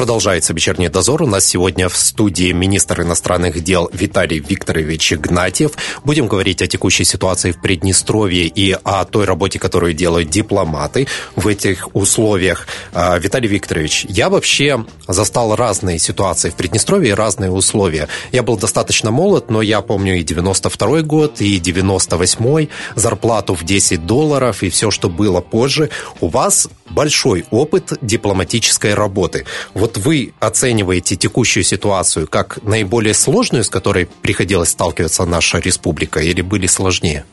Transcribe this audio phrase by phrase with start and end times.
[0.00, 1.24] Продолжается вечерний дозор.
[1.24, 5.72] У нас сегодня в студии министр иностранных дел Виталий Викторович Игнатьев.
[6.04, 11.06] Будем говорить о текущей ситуации в Приднестровье и о той работе, которую делают дипломаты
[11.36, 12.66] в этих условиях.
[12.94, 18.08] А, Виталий Викторович, я вообще застал разные ситуации в Приднестровье и разные условия.
[18.32, 24.06] Я был достаточно молод, но я помню и 92 год, и 98 зарплату в 10
[24.06, 25.90] долларов, и все, что было позже.
[26.22, 29.46] У вас большой опыт дипломатической работы.
[29.74, 36.42] Вот вы оцениваете текущую ситуацию как наиболее сложную, с которой приходилось сталкиваться наша республика, или
[36.42, 37.24] были сложнее?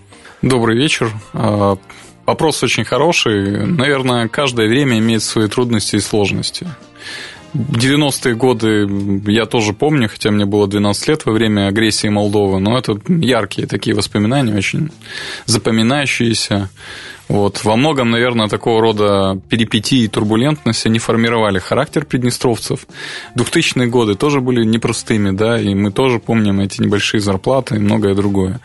[0.42, 1.12] Добрый вечер.
[1.34, 1.78] А,
[2.26, 3.66] вопрос очень хороший.
[3.66, 6.68] Наверное, каждое время имеет свои трудности и сложности.
[7.54, 8.88] 90-е годы
[9.32, 13.68] я тоже помню, хотя мне было 12 лет во время агрессии Молдовы, но это яркие
[13.68, 14.92] такие воспоминания, очень
[15.46, 16.70] запоминающиеся.
[17.28, 17.64] Вот.
[17.64, 22.88] Во многом, наверное, такого рода перипетии и турбулентность они формировали характер приднестровцев.
[23.36, 28.16] 2000-е годы тоже были непростыми, да, и мы тоже помним эти небольшие зарплаты и многое
[28.16, 28.62] другое.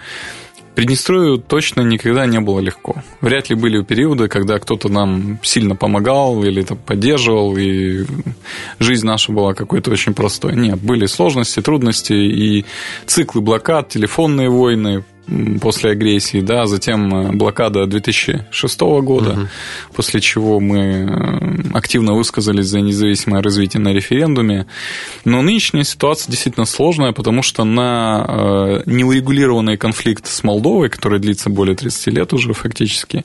[0.75, 3.03] Приднестровью точно никогда не было легко.
[3.21, 8.07] Вряд ли были периоды, когда кто-то нам сильно помогал или там, поддерживал, и
[8.79, 10.57] жизнь наша была какой-то очень простой.
[10.57, 12.65] Нет, были сложности, трудности и
[13.05, 15.05] циклы блокад, телефонные войны,
[15.61, 19.49] после агрессии, да, затем э, блокада 2006 года, угу.
[19.95, 24.67] после чего мы э, активно высказались за независимое развитие на референдуме.
[25.25, 31.51] Но нынешняя ситуация действительно сложная, потому что на э, неурегулированный конфликт с Молдовой, который длится
[31.51, 33.25] более 30 лет уже фактически,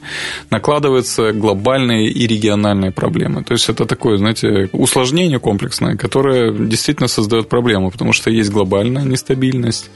[0.50, 3.44] накладываются глобальные и региональные проблемы.
[3.44, 9.04] То есть это такое, знаете, усложнение комплексное, которое действительно создает проблему, потому что есть глобальная
[9.04, 9.90] нестабильность,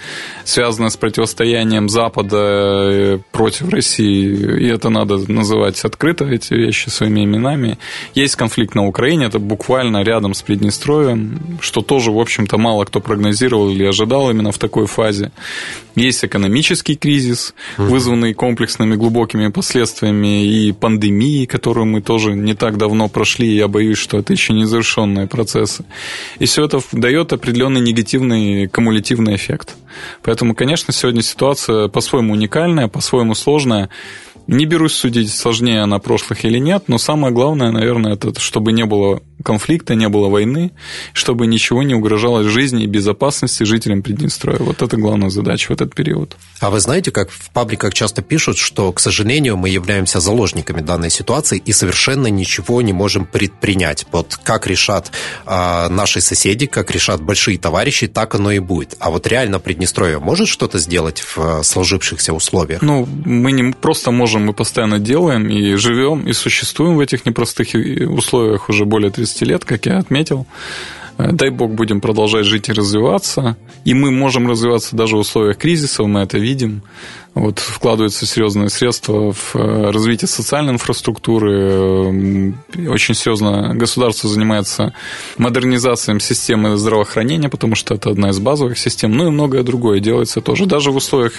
[0.43, 7.25] связанная с противостоянием Запада э, против России, и это надо называть открыто, эти вещи своими
[7.25, 7.77] именами.
[8.15, 13.01] Есть конфликт на Украине, это буквально рядом с Приднестровьем, что тоже, в общем-то, мало кто
[13.01, 15.31] прогнозировал или ожидал именно в такой фазе.
[15.95, 23.09] Есть экономический кризис, вызванный комплексными глубокими последствиями и пандемией, которую мы тоже не так давно
[23.09, 25.83] прошли, и я боюсь, что это еще не завершенные процессы.
[26.39, 29.75] И все это дает определенный негативный кумулятивный эффект.
[30.23, 33.89] Поэтому, конечно, сегодня ситуация по-своему уникальная, по-своему сложная.
[34.47, 38.85] Не берусь судить, сложнее она прошлых или нет, но самое главное, наверное, это чтобы не
[38.85, 40.71] было конфликта, не было войны,
[41.13, 44.59] чтобы ничего не угрожало жизни и безопасности жителям Приднестровья.
[44.59, 46.35] Вот это главная задача в этот период.
[46.59, 51.09] А вы знаете, как в пабликах часто пишут, что, к сожалению, мы являемся заложниками данной
[51.09, 54.05] ситуации и совершенно ничего не можем предпринять.
[54.11, 55.11] Вот как решат
[55.45, 58.95] э, наши соседи, как решат большие товарищи, так оно и будет.
[58.99, 62.81] А вот реально Приднестровье может что-то сделать в сложившихся условиях?
[62.81, 67.69] Ну, мы не просто можем, мы постоянно делаем и живем, и существуем в этих непростых
[67.73, 70.45] условиях уже более 30 30 лет, как я отметил.
[71.31, 73.57] Дай бог будем продолжать жить и развиваться.
[73.85, 76.83] И мы можем развиваться даже в условиях кризиса, мы это видим.
[77.33, 81.53] Вот, вкладываются серьезные средства в э, развитие социальной инфраструктуры.
[81.53, 84.93] Э, очень серьезно государство занимается
[85.37, 89.13] модернизацией системы здравоохранения, потому что это одна из базовых систем.
[89.13, 91.31] Ну и многое другое делается тоже, даже в условиях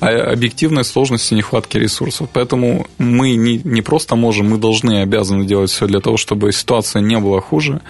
[0.00, 2.28] а, объективной сложности нехватки ресурсов.
[2.30, 7.00] Поэтому мы не, не просто можем, мы должны обязаны делать все для того, чтобы ситуация
[7.00, 7.80] не была хуже.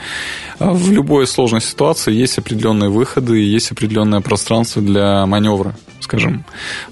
[0.60, 6.44] А в любой сложной ситуации есть определенные выходы, есть определенное пространство для маневра скажем.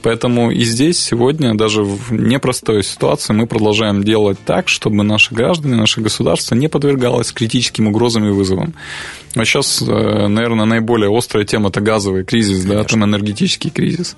[0.02, 5.76] Поэтому и здесь сегодня, даже в непростой ситуации, мы продолжаем делать так, чтобы наши граждане,
[5.76, 8.74] наше государство не подвергалось критическим угрозам и вызовам.
[9.34, 12.82] А сейчас, э, наверное, наиболее острая тема– это газовый кризис, Конечно.
[12.82, 14.16] да, там энергетический кризис.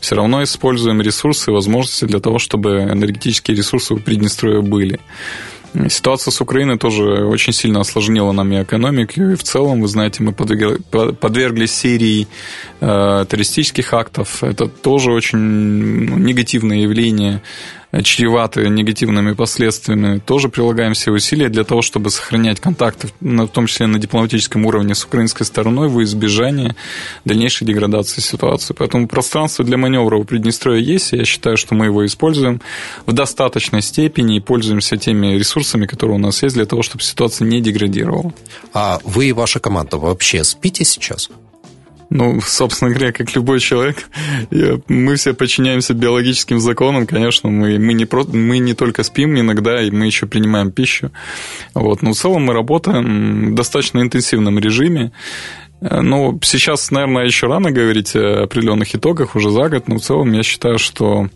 [0.00, 5.00] Все равно используем ресурсы и возможности для того, чтобы энергетические ресурсы у Приднестровья были.
[5.88, 10.22] Ситуация с Украиной тоже очень сильно осложнила нам и экономику, и в целом, вы знаете,
[10.22, 12.26] мы подверглись серии
[12.80, 14.42] э, террористических актов.
[14.42, 17.42] Это тоже очень ну, негативное явление
[18.02, 23.86] чреваты негативными последствиями, тоже прилагаем все усилия для того, чтобы сохранять контакты, в том числе
[23.86, 26.76] на дипломатическом уровне с украинской стороной, во избежание
[27.24, 28.74] дальнейшей деградации ситуации.
[28.74, 32.60] Поэтому пространство для маневра у Приднестровья есть, и я считаю, что мы его используем
[33.06, 37.46] в достаточной степени и пользуемся теми ресурсами, которые у нас есть, для того, чтобы ситуация
[37.46, 38.32] не деградировала.
[38.72, 41.30] А вы и ваша команда вообще спите сейчас?
[42.10, 44.08] Ну, собственно говоря, как любой человек,
[44.88, 49.80] мы все подчиняемся биологическим законам, конечно, мы, мы, не, про, мы не только спим иногда,
[49.80, 51.12] и мы еще принимаем пищу.
[51.72, 52.02] Вот.
[52.02, 55.12] Но в целом мы работаем в достаточно интенсивном режиме.
[55.80, 60.32] Ну, сейчас, наверное, еще рано говорить о определенных итогах уже за год, но в целом
[60.32, 61.28] я считаю, что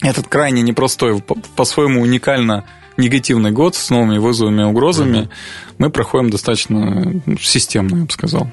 [0.00, 1.20] этот крайне непростой,
[1.56, 2.64] по-своему уникально
[2.96, 5.16] негативный год с новыми вызовами и угрозами.
[5.16, 8.48] Mm-hmm мы проходим достаточно системно, я бы сказал.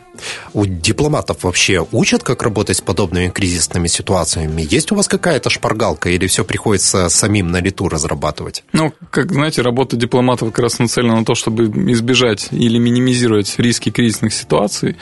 [0.53, 4.65] У дипломатов вообще учат, как работать с подобными кризисными ситуациями?
[4.69, 8.63] Есть у вас какая-то шпаргалка или все приходится самим на лету разрабатывать?
[8.73, 13.91] Ну, как знаете, работа дипломатов как раз нацелена на то, чтобы избежать или минимизировать риски
[13.91, 14.97] кризисных ситуаций.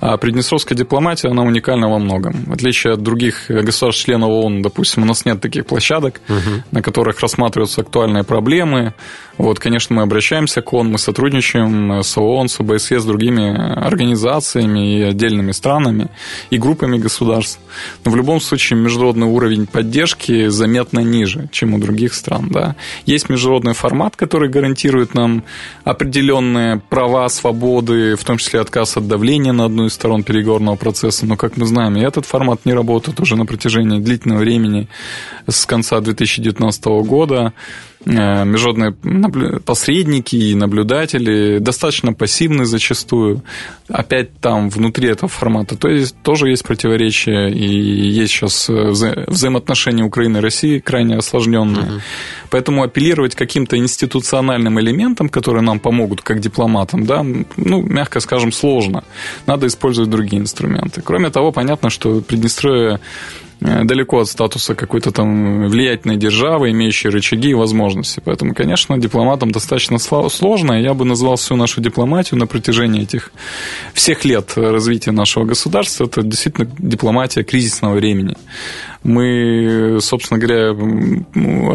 [0.00, 2.44] А приднестровская дипломатия, она уникальна во многом.
[2.46, 6.62] В отличие от других государств-членов ООН, допустим, у нас нет таких площадок, угу.
[6.70, 8.94] на которых рассматриваются актуальные проблемы.
[9.38, 13.50] Вот, конечно, мы обращаемся к ООН, мы сотрудничаем с ООН, с ОБСЕ, с другими
[13.86, 16.08] организациями и отдельными странами
[16.50, 17.60] и группами государств.
[18.04, 22.48] Но в любом случае международный уровень поддержки заметно ниже, чем у других стран.
[22.50, 22.76] Да.
[23.06, 25.44] Есть международный формат, который гарантирует нам
[25.84, 31.26] определенные права, свободы, в том числе отказ от давления на одну из сторон переговорного процесса.
[31.26, 34.88] Но, как мы знаем, и этот формат не работает уже на протяжении длительного времени
[35.46, 37.52] с конца 2019 года.
[38.04, 43.42] Э, международные посредники и наблюдатели достаточно пассивны зачастую.
[43.88, 49.24] Опять там внутри этого формата то есть, тоже есть противоречия, и есть сейчас э, вза
[49.26, 51.84] взаимоотношения Украины и России крайне осложненные.
[51.84, 52.00] Угу.
[52.50, 57.24] Поэтому апеллировать каким-то институциональным элементам, которые нам помогут как дипломатам, да,
[57.56, 59.04] ну, мягко скажем, сложно.
[59.46, 61.02] Надо использовать другие инструменты.
[61.02, 63.00] Кроме того, понятно, что Приднестровье
[63.62, 68.20] далеко от статуса какой-то там влиятельной державы, имеющей рычаги и возможности.
[68.24, 70.72] Поэтому, конечно, дипломатам достаточно сложно.
[70.72, 73.32] Я бы назвал всю нашу дипломатию на протяжении этих
[73.94, 76.04] всех лет развития нашего государства.
[76.04, 78.36] Это действительно дипломатия кризисного времени.
[79.02, 80.68] Мы, собственно говоря,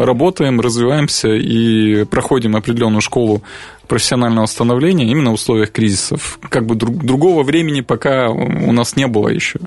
[0.04, 3.42] работаем, развиваемся и проходим определенную школу
[3.86, 6.38] профессионального становления именно в условиях кризисов.
[6.48, 9.58] Как бы друг, другого времени пока у нас не было еще.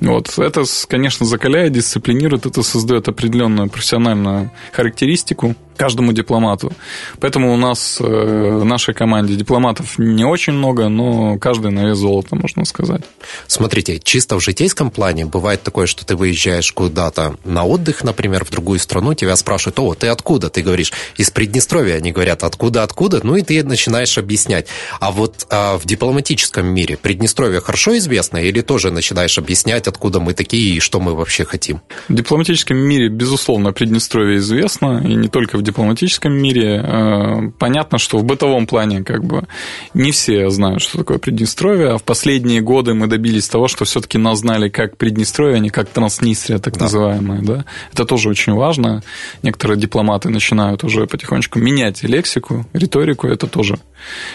[0.00, 0.38] Вот.
[0.38, 6.72] Это, конечно, закаляет, дисциплинирует, это создает определенную профессиональную характеристику каждому дипломату.
[7.20, 11.98] Поэтому у нас э, в нашей команде дипломатов не очень много, но каждый на вес
[11.98, 13.02] золота, можно сказать.
[13.46, 18.50] Смотрите, чисто в житейском плане бывает такое, что ты выезжаешь куда-то на отдых, например, в
[18.50, 20.50] другую страну, тебя спрашивают, о, ты откуда?
[20.50, 21.96] Ты говоришь, из Приднестровья.
[21.96, 23.20] Они говорят, откуда, откуда?
[23.22, 24.68] Ну и ты начинаешь объяснять.
[25.00, 30.34] А вот а в дипломатическом мире Приднестровье хорошо известно или тоже начинаешь объяснять, откуда мы
[30.34, 31.80] такие и что мы вообще хотим?
[32.08, 36.80] В дипломатическом мире, безусловно, Приднестровье известно, и не только в дипломатическом мире.
[36.82, 39.46] Э, понятно, что в бытовом плане как бы
[39.94, 44.18] не все знают, что такое Приднестровье, а в последние годы мы добились того, что все-таки
[44.18, 46.84] нас знали как Приднестровье, а не как Транснистрия, так да.
[46.84, 47.42] называемая.
[47.42, 47.64] Да?
[47.92, 49.02] Это тоже очень важно.
[49.42, 53.78] Некоторые дипломаты начинают уже потихонечку менять лексику, риторику, это тоже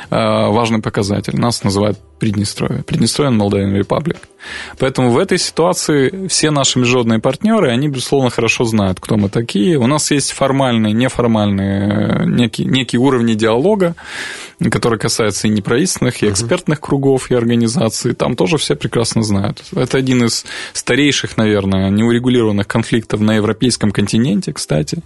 [0.09, 1.35] э, важный показатель.
[1.37, 2.83] Нас называют Приднестровье.
[2.83, 4.17] Приднестровье Молдавиan Republic.
[4.77, 9.77] Поэтому в этой ситуации все наши международные партнеры, они, безусловно, хорошо знают, кто мы такие.
[9.77, 13.95] У нас есть формальные, неформальные, некие, некие уровни диалога,
[14.69, 18.13] которые касаются и неправительственных, и экспертных кругов, и организаций.
[18.13, 19.63] Там тоже все прекрасно знают.
[19.73, 24.99] Это один из старейших, наверное, неурегулированных конфликтов на европейском континенте, кстати,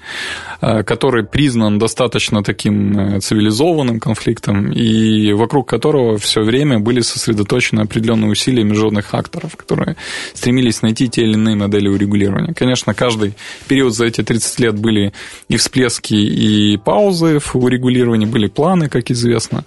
[0.61, 7.81] э, который признан достаточно таким э, цивилизованным конфликтом, и вокруг которого все время были сосредоточены
[7.81, 9.97] определенные усилия международных акторов, которые
[10.33, 12.53] стремились найти те или иные модели урегулирования.
[12.53, 13.35] Конечно, каждый
[13.67, 15.13] период за эти 30 лет были
[15.47, 15.57] и
[16.03, 19.63] всплески, и паузы в урегулировании, были планы, как известно.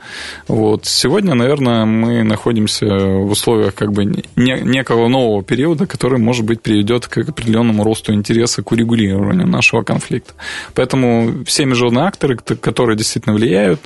[0.48, 0.86] Вот.
[0.86, 4.04] Сегодня, наверное, мы находимся в условиях как бы
[4.36, 10.34] некого нового периода, который, может быть, приведет к определенному росту интереса к урегулированию нашего конфликта.
[10.74, 13.80] Поэтому все международные акторы, которые действительно влияют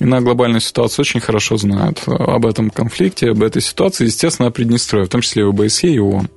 [0.00, 5.06] на глобальную ситуацию, очень хорошо знают об этом конфликте, об этой ситуации, естественно, о Приднестровье,
[5.06, 6.28] в том числе и ОБСЕ, и ООН.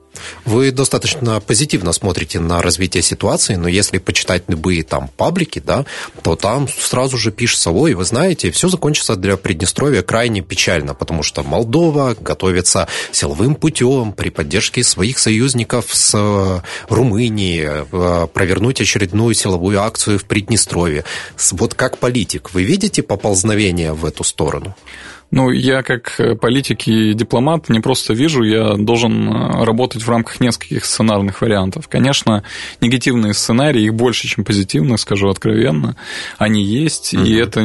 [0.46, 5.86] Вы достаточно позитивно смотрите на развитие ситуации, но если почитать любые там паблики, да,
[6.24, 11.24] то там сразу же пишется, ой, вы знаете, все закончится для Приднестровья крайне печально, потому
[11.24, 19.34] что Молдова готовится силовым путем при поддержке своих союзников с э, Румынии э, провернуть очередную
[19.34, 21.04] силовую акцию в Приднестровье.
[21.52, 24.76] Вот как политик, вы видите поползновение в эту сторону?
[25.32, 30.40] Ну, я как политик и дипломат не просто вижу, я должен э, работать в рамках
[30.40, 31.88] нескольких сценарных вариантов.
[31.88, 32.44] Конечно,
[32.82, 35.96] негативные сценарии, их больше, чем позитивные, скажу откровенно.
[36.38, 37.26] Они есть, mm-hmm.
[37.26, 37.62] и это,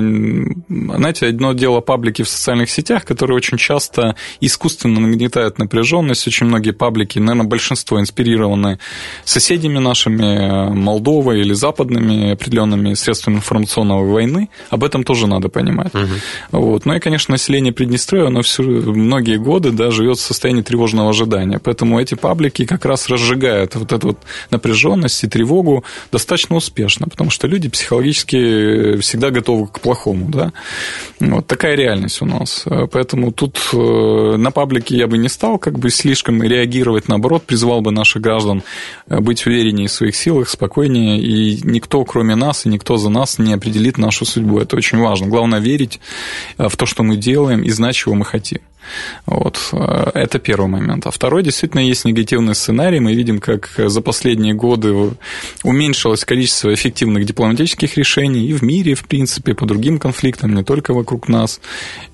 [0.97, 6.27] знаете, одно дело паблики в социальных сетях, которые очень часто искусственно нагнетают напряженность.
[6.27, 8.79] Очень многие паблики, наверное, большинство инспирированы
[9.25, 14.49] соседями нашими, Молдовой или западными определенными средствами информационной войны.
[14.71, 15.93] Об этом тоже надо понимать.
[15.93, 16.21] Mm-hmm.
[16.53, 16.87] Вот.
[16.87, 21.11] Ну и, конечно, население население Приднестровья, оно все, многие годы да, живет в состоянии тревожного
[21.11, 21.59] ожидания.
[21.59, 24.19] Поэтому эти паблики как раз разжигают вот эту вот
[24.51, 30.29] напряженность и тревогу достаточно успешно, потому что люди психологически всегда готовы к плохому.
[30.29, 30.53] Да?
[31.21, 32.65] Вот такая реальность у нас.
[32.93, 37.81] Поэтому тут э, на паблике я бы не стал как бы слишком реагировать, наоборот, призвал
[37.81, 38.63] бы наших граждан
[39.09, 43.39] э, быть увереннее в своих силах, спокойнее, и никто, кроме нас, и никто за нас
[43.39, 44.59] не определит нашу судьбу.
[44.59, 45.27] Это очень важно.
[45.27, 46.01] Главное верить
[46.59, 48.59] э, в то, что мы делаем, делаем и знать, мы хотим.
[49.27, 49.59] Вот.
[49.73, 51.07] Э, это первый момент.
[51.07, 53.01] А второй, действительно, есть негативный сценарий.
[53.01, 55.13] Мы видим, как за последние годы
[55.63, 60.95] уменьшилось количество эффективных дипломатических решений и в мире, в принципе, по другим конфликтам, не только
[60.95, 61.61] вокруг нас.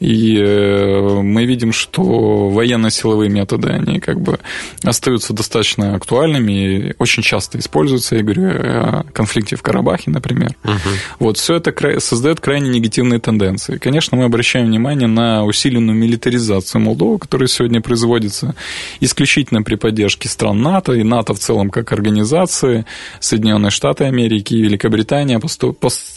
[0.00, 4.38] И э, мы видим, что военно-силовые методы, они как бы
[4.82, 8.16] остаются достаточно актуальными и очень часто используются.
[8.16, 10.54] Я говорю о конфликте в Карабахе, например.
[10.64, 10.74] Угу.
[11.18, 11.38] Вот.
[11.38, 13.78] Все это создает крайне негативные тенденции.
[13.78, 18.54] Конечно, мы обращаем внимание на усиленную милитаризацию мобилизацию Молдовы, которая сегодня производится
[19.00, 22.84] исключительно при поддержке стран НАТО и НАТО в целом как организации,
[23.20, 25.40] Соединенные Штаты Америки и Великобритания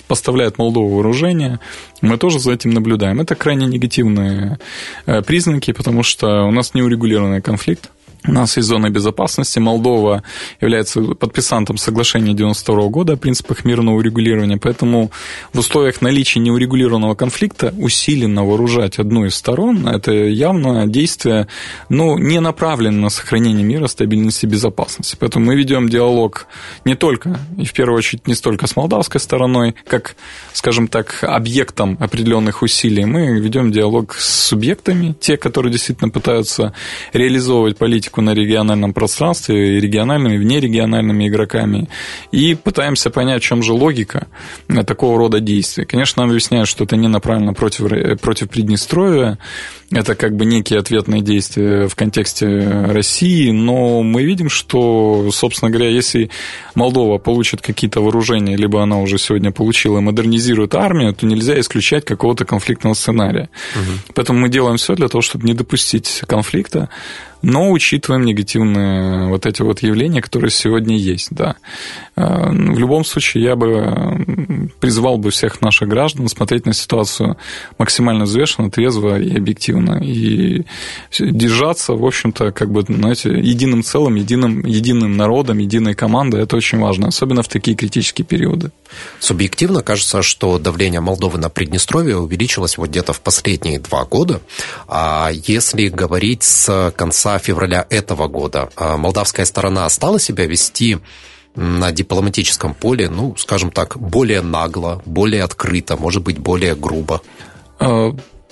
[0.07, 1.59] поставляют Молдову вооружение,
[2.01, 3.21] мы тоже за этим наблюдаем.
[3.21, 4.59] Это крайне негативные
[5.05, 7.89] э, признаки, потому что у нас неурегулированный конфликт,
[8.31, 9.59] нас есть зона безопасности.
[9.59, 10.23] Молдова
[10.61, 15.11] является подписантом соглашения 92 года о принципах мирного урегулирования, поэтому
[15.53, 21.47] в условиях наличия неурегулированного конфликта усиленно вооружать одну из сторон– это явно действие,
[21.89, 25.15] ну, не направлено на сохранение мира, стабильности и безопасности.
[25.19, 26.47] Поэтому мы ведем диалог
[26.83, 30.15] не только, и в первую очередь не столько с молдавской стороной, как,
[30.53, 33.05] скажем так, объектом определенных усилий.
[33.05, 36.73] Мы ведем диалог с субъектами, те, которые действительно пытаются
[37.13, 41.87] реализовывать политику политику на региональном пространстве, и региональными, и внерегиональными игроками,
[42.31, 44.27] и пытаемся понять, в чем же логика
[44.85, 45.85] такого рода действий.
[45.85, 49.37] Конечно, нам объясняют, что это не направлено против, против Приднестровья,
[49.91, 52.47] это как бы некие ответные действия в контексте
[52.87, 56.29] России, но мы видим, что, собственно говоря, если
[56.75, 62.45] Молдова получит какие-то вооружения, либо она уже сегодня получила модернизирует армию, то нельзя исключать какого-то
[62.45, 63.49] конфликтного сценария.
[63.75, 64.13] Угу.
[64.15, 66.89] Поэтому мы делаем все для того, чтобы не допустить конфликта,
[67.45, 71.55] но учитываем негативные вот эти вот явления, которые сегодня есть, да.
[72.15, 77.37] Э, в любом случае, я бы призвал бы всех наших граждан смотреть на ситуацию
[77.77, 80.63] максимально взвешенно, трезво и объективно, и
[81.19, 86.79] держаться, в общем-то, как бы, знаете, единым целым, единым, единым народом, единой командой, это очень
[86.79, 88.71] важно, особенно в такие критические периоды.
[89.19, 94.41] Субъективно кажется, что давление Молдовы на Приднестровье увеличилось вот где-то в последние два года,
[94.87, 100.97] а если говорить с конца февраля этого года а молдавская сторона стала себя вести
[101.55, 107.21] на дипломатическом поле, ну, скажем так, более нагло, более открыто, может быть, более грубо?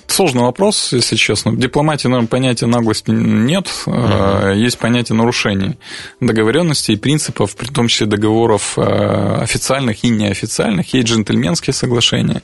[0.06, 1.50] Сложный вопрос, если честно.
[1.50, 3.66] В дипломатии, наверное, понятия наглости нет.
[3.86, 4.56] Uh-huh.
[4.56, 5.78] Есть понятие нарушений
[6.20, 10.94] договоренностей и принципов, в том числе договоров э, официальных и неофициальных.
[10.94, 12.42] Есть джентльменские соглашения.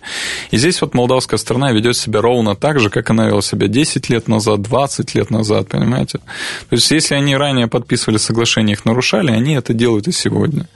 [0.51, 4.09] И здесь вот молдавская страна ведет себя ровно так же, как она вела себя 10
[4.11, 6.19] лет назад, 20 лет назад, понимаете?
[6.19, 10.67] То есть, если они ранее подписывали соглашения, их нарушали, они это делают и сегодня.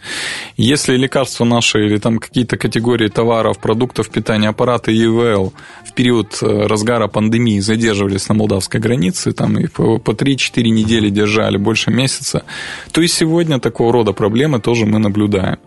[0.56, 5.52] Если лекарства наши или там какие-то категории товаров, продуктов питания, аппараты ИВЛ
[5.84, 11.09] в период э, разгара пандемии задерживались на молдавской границе, там их по, по 3-4 недели
[11.09, 12.43] держали, больше месяца,
[12.90, 15.59] то и сегодня такого рода проблемы тоже мы наблюдаем.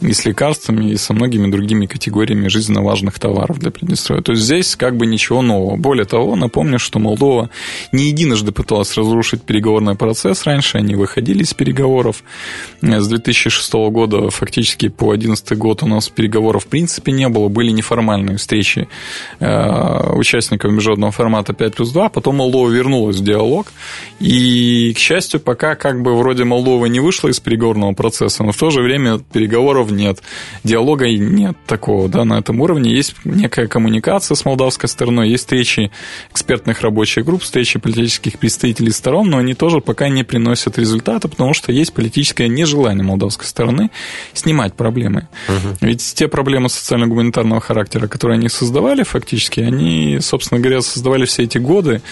[0.00, 4.22] И с лекарствами, и со многими другими категориями жизненно важных товаров для Приднестровья.
[4.22, 5.76] То есть здесь как бы ничего нового.
[5.76, 7.50] Более того, напомню, что Молдова
[7.92, 10.44] не единожды пыталась разрушить переговорный процесс.
[10.44, 12.22] Раньше они выходили из переговоров.
[12.80, 17.48] С 2006 года фактически по 2011 год у нас переговоров в принципе не было.
[17.48, 18.88] Были неформальные встречи
[19.40, 23.66] э, участников участников международного формата 5 плюс 2, потом Молдова вернулась в диалог,
[24.20, 28.56] и, к счастью, пока как бы вроде Молдова не вышла из переговорного процесса, но в
[28.56, 30.22] то же время переговоров нет,
[30.64, 32.94] диалога нет такого, да, на этом уровне.
[32.94, 35.90] Есть некая коммуникация с молдавской стороной, есть встречи
[36.30, 41.54] экспертных рабочих групп, встречи политических представителей сторон, но они тоже пока не приносят результата, потому
[41.54, 43.90] что есть политическое нежелание молдавской стороны
[44.32, 45.28] снимать проблемы.
[45.48, 45.76] Угу.
[45.80, 51.44] Ведь те проблемы социально-гуманитарного характера, которые они создавали фактически, они, собственно, собственно говоря, создавали все
[51.44, 52.02] эти годы,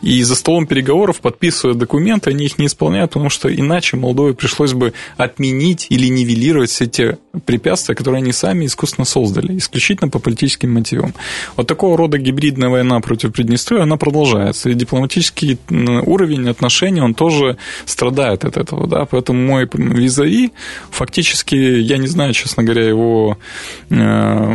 [0.00, 4.72] и за столом переговоров, подписывая документы, они их не исполняют, потому что иначе Молдове пришлось
[4.72, 10.72] бы отменить или нивелировать все те препятствия, которые они сами искусственно создали, исключительно по политическим
[10.72, 11.14] мотивам.
[11.56, 17.58] Вот такого рода гибридная война против Приднестровья, она продолжается, и дипломатический уровень отношений, он тоже
[17.84, 20.52] страдает от этого, да, поэтому мой визави,
[20.90, 23.36] фактически, я не знаю, честно говоря, его
[23.90, 24.54] э,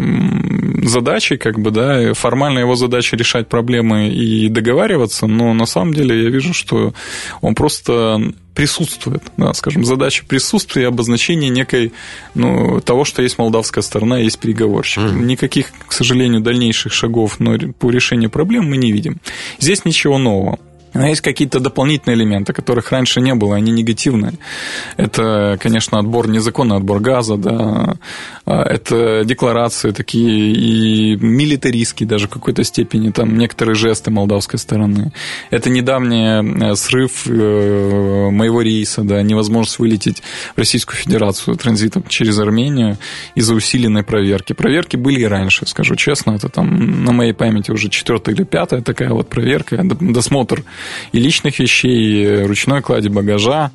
[0.78, 6.24] задачей, как бы, да, формально его задача решать проблемы и договариваться, но на самом деле
[6.24, 6.94] я вижу, что
[7.42, 11.94] он просто присутствует, да, скажем, задача присутствия и обозначения некой,
[12.34, 15.04] ну, того, что есть молдавская сторона, есть переговорщик.
[15.04, 15.26] Mm.
[15.26, 19.18] Никаких, к сожалению, дальнейших шагов но по решению проблем мы не видим.
[19.60, 20.58] Здесь ничего нового.
[20.98, 24.34] Но есть какие-то дополнительные элементы, которых раньше не было, они негативные.
[24.98, 27.96] Это, конечно, отбор, незаконный отбор газа, да,
[28.46, 35.12] а, это декларации такие и милитаристские даже в какой-то степени, там некоторые жесты молдавской стороны.
[35.52, 40.24] Это недавний э, срыв э, моего рейса, да, невозможность вылететь
[40.56, 42.98] в Российскую Федерацию транзитом через Армению
[43.36, 44.54] из-за усиленной проверки.
[44.54, 48.82] Проверки были и раньше, скажу честно, это там на моей памяти уже четвертая или пятая
[48.82, 50.64] такая вот проверка, досмотр
[51.12, 53.72] и личных вещей, и ручной клади багажа,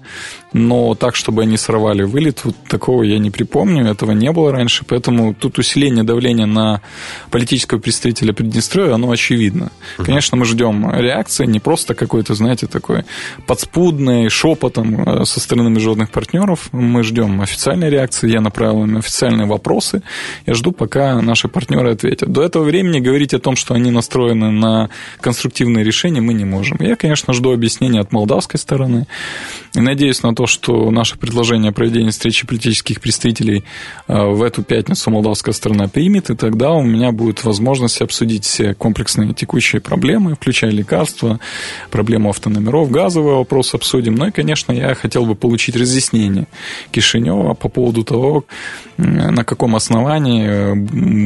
[0.52, 4.84] но так, чтобы они сорвали вылет, вот такого я не припомню, этого не было раньше,
[4.86, 6.82] поэтому тут усиление давления на
[7.30, 9.70] политического представителя Приднестровья, оно очевидно.
[9.96, 13.04] Конечно, мы ждем реакции, не просто какой-то, знаете, такой
[13.46, 19.46] подспудный шепотом э, со стороны международных партнеров, мы ждем официальной реакции, я направил им официальные
[19.46, 20.02] вопросы,
[20.46, 22.30] я жду, пока наши партнеры ответят.
[22.30, 24.90] До этого времени говорить о том, что они настроены на
[25.20, 26.78] конструктивные решения, мы не можем.
[26.80, 29.08] Я, конечно, жду объяснения от молдавской стороны
[29.74, 33.64] и надеюсь на то, что наше предложение о проведении встречи политических представителей
[34.06, 38.74] э, в эту пятницу молдавская сторона примет, и тогда у меня будет возможность обсудить все
[38.74, 41.40] комплексные текущие проблемы, включая лекарства,
[41.90, 44.14] проблему автономеров, газовый вопрос обсудим.
[44.14, 46.46] Ну и, конечно, я хотел бы получить разъяснение
[46.92, 48.44] Кишинева по поводу того,
[48.96, 50.74] на каком основании э,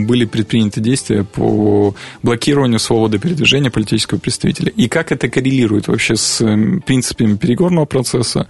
[0.07, 4.73] были предприняты действия по блокированию свободы передвижения политического представителя.
[4.75, 6.39] И как это коррелирует вообще с
[6.85, 8.49] принципами переговорного процесса,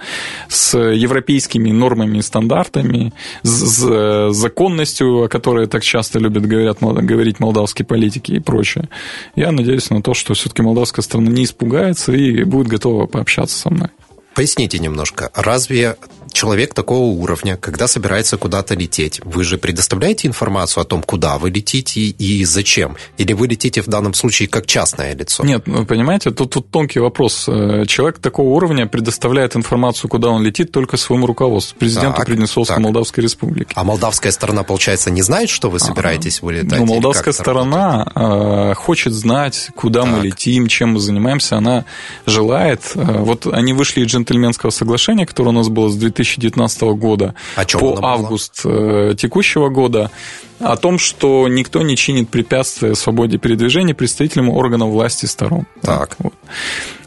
[0.49, 7.87] с европейскими нормами и стандартами, с законностью, о которой так часто любят говорят, говорить молдавские
[7.87, 8.89] политики и прочее.
[9.35, 13.71] Я надеюсь на то, что все-таки молдавская страна не испугается и будет готова пообщаться со
[13.71, 13.89] мной.
[14.35, 15.97] Поясните немножко, разве
[16.37, 21.51] человек такого уровня, когда собирается куда-то лететь, вы же предоставляете информацию о том, куда вы
[21.51, 22.97] летите и зачем?
[23.17, 25.45] Или вы летите в данном случае как частное лицо?
[25.45, 27.47] Нет, вы понимаете, тут, тут тонкий вопрос.
[27.49, 32.77] Э, человек такого уровня предоставляет информацию, куда он летит, только своему руководству, президенту так, Приднестровской
[32.77, 32.85] так.
[32.85, 33.73] Молдавской Республики.
[33.75, 36.79] А молдавская сторона, получается, не знает, что вы собираетесь вылетать?
[36.79, 38.73] Ну, молдавская сторона работает?
[38.73, 40.11] Э, хочет знать, куда так.
[40.11, 41.57] мы летим, чем мы занимаемся.
[41.57, 41.87] Она
[42.27, 42.83] желает.
[42.95, 47.35] Э, вот они вышли из джентльменского соглашения, которое у нас было с 2000 2019 года
[47.73, 50.11] по август э, текущего года
[50.59, 55.67] о том, что никто не чинит препятствия свободе передвижения представителям органов власти сторон.
[55.83, 56.17] Так.
[56.19, 56.35] Вот.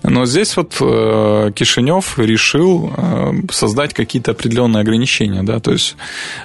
[0.04, 5.98] Но здесь вот э, Кишинев решил э, создать какие-то определенные ограничения, да, то есть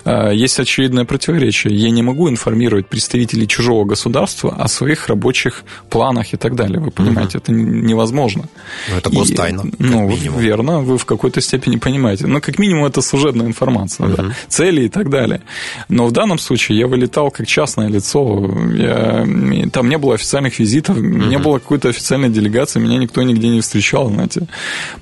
[0.05, 1.75] э, есть очевидное противоречие.
[1.75, 6.81] Я не могу информировать представителей чужого государства о своих рабочих планах и так далее.
[6.81, 7.45] Вы понимаете, угу.
[7.45, 8.49] это невозможно.
[8.90, 9.64] Но это гостайна.
[9.79, 10.40] Ну, минимум.
[10.40, 12.27] верно, вы в какой-то степени понимаете.
[12.27, 14.17] Но как минимум это служебная информация, угу.
[14.17, 15.43] да, цели и так далее.
[15.88, 19.26] Но в данном случае я вылетал как частное лицо, я,
[19.72, 21.04] там не было официальных визитов, угу.
[21.04, 24.46] не было какой-то официальной делегации, меня никто нигде не встречал, знаете.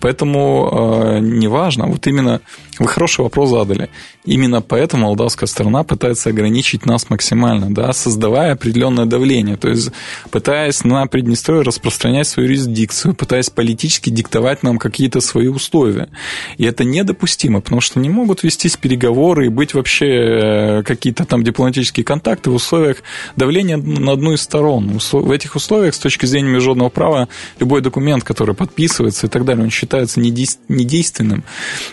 [0.01, 2.41] Поэтому э, неважно, вот именно
[2.79, 3.91] вы хороший вопрос задали.
[4.25, 9.91] Именно поэтому молдавская сторона пытается ограничить нас максимально, да, создавая определенное давление, то есть
[10.31, 16.09] пытаясь на Приднестровье распространять свою юрисдикцию, пытаясь политически диктовать нам какие-то свои условия.
[16.57, 21.43] И это недопустимо, потому что не могут вестись переговоры и быть вообще э, какие-то там
[21.43, 22.99] дипломатические контакты в условиях
[23.37, 24.99] давления на одну из сторон.
[25.13, 29.65] В этих условиях, с точки зрения международного права, любой документ, который подписывается и так далее,
[29.65, 31.45] он считается недейственным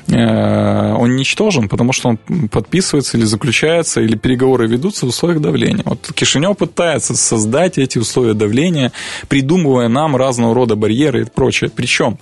[0.07, 2.17] Э, он ничтожен, потому что он
[2.49, 5.83] подписывается или заключается, или переговоры ведутся в условиях давления.
[5.85, 8.91] Вот Кишинев пытается создать эти условия давления,
[9.27, 11.69] придумывая нам разного рода барьеры и прочее.
[11.73, 12.17] Причем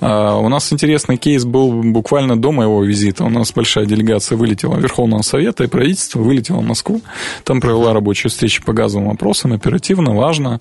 [0.00, 4.76] э, у нас интересный кейс был буквально до моего визита у нас большая делегация вылетела
[4.76, 7.00] Верховного Совета и правительство вылетело в Москву.
[7.44, 10.60] Там провела рабочую встречу по газовым вопросам, оперативно, важно.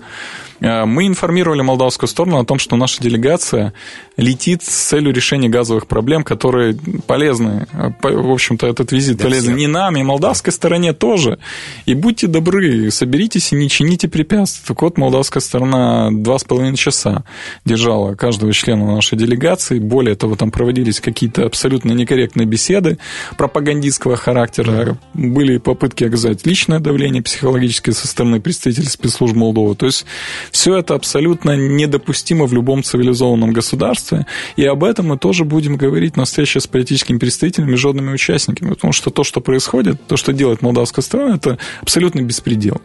[0.59, 3.73] Э, мы информировали молдавскую сторону о том, что наша делегация
[4.15, 7.67] летит с целью решения газовых проблем, которые полезны.
[7.73, 11.39] Э, в общем-то, этот визит полезен не нам, и молдавской стороне тоже.
[11.85, 14.65] И будьте добры, соберитесь и не чините препятствий.
[14.67, 17.23] Так вот, молдавская сторона два с половиной часа
[17.65, 19.79] держала каждого члена нашей делегации.
[19.79, 22.97] Более того, там проводились какие-то абсолютно некорректные беседы
[23.37, 24.97] пропагандистского характера.
[25.13, 29.75] Были попытки оказать личное давление психологическое со стороны представителей спецслужб Молдовы.
[29.75, 30.05] То есть
[30.51, 36.17] все это абсолютно недопустимо в любом цивилизованном государстве, и об этом мы тоже будем говорить
[36.17, 41.03] настоящее с политическими представителями, международными участниками, потому что то, что происходит, то, что делает молдавская
[41.03, 42.81] страна, это абсолютно беспредел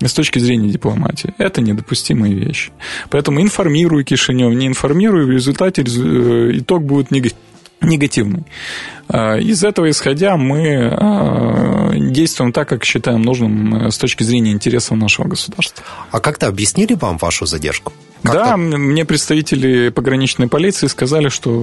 [0.00, 1.34] с точки зрения дипломатии.
[1.38, 2.72] Это недопустимые вещи.
[3.10, 7.51] Поэтому информирую Кишинев, не информирую, в результате э, итог будет негативный.
[9.08, 14.52] А, из этого исходя мы а, действуем так, как считаем нужным э, с точки зрения
[14.52, 15.84] интересов нашего государства.
[16.10, 17.92] А как-то объяснили вам вашу задержку?
[18.22, 21.54] Да, мне представители пограничной полиции сказали, что э,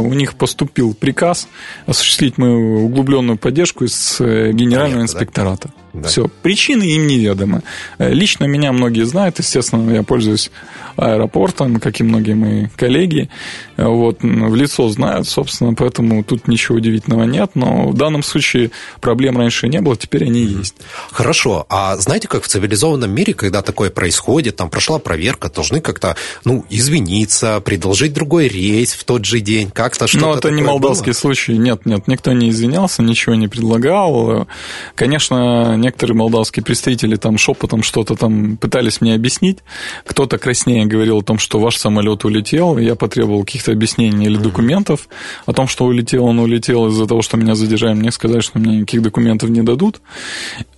[0.00, 1.48] у них поступил приказ
[1.86, 5.70] осуществить мою углубленную поддержку из э, Генерального Понятно, инспектората.
[5.92, 6.08] Да?
[6.08, 7.62] Все, причины им неведомы.
[7.98, 10.50] Лично меня многие знают, естественно, я пользуюсь
[10.96, 13.28] аэропортом, как и многие мои коллеги.
[13.76, 18.70] Вот, в лицо знают, собственно, поэтому тут ничего удивительного нет, но в данном случае
[19.00, 20.76] проблем раньше не было, теперь они есть.
[21.10, 26.16] Хорошо, а знаете, как в цивилизованном мире, когда такое происходит, там прошла проверка, должны как-то,
[26.44, 31.12] ну, извиниться, предложить другой рейс в тот же день, как-то что-то Но это не молдавский
[31.12, 31.14] было?
[31.14, 34.48] случай, нет, нет, никто не извинялся, ничего не предлагал.
[34.94, 39.58] Конечно, некоторые молдавские представители там шепотом что-то там пытались мне объяснить,
[40.06, 45.08] кто-то краснее говорил о том, что ваш самолет улетел, я потребовал каких-то объяснений или документов
[45.46, 48.78] о том, что улетел, он улетел из-за того, что меня задержали, мне сказали, что мне
[48.78, 50.00] никаких документов не дадут.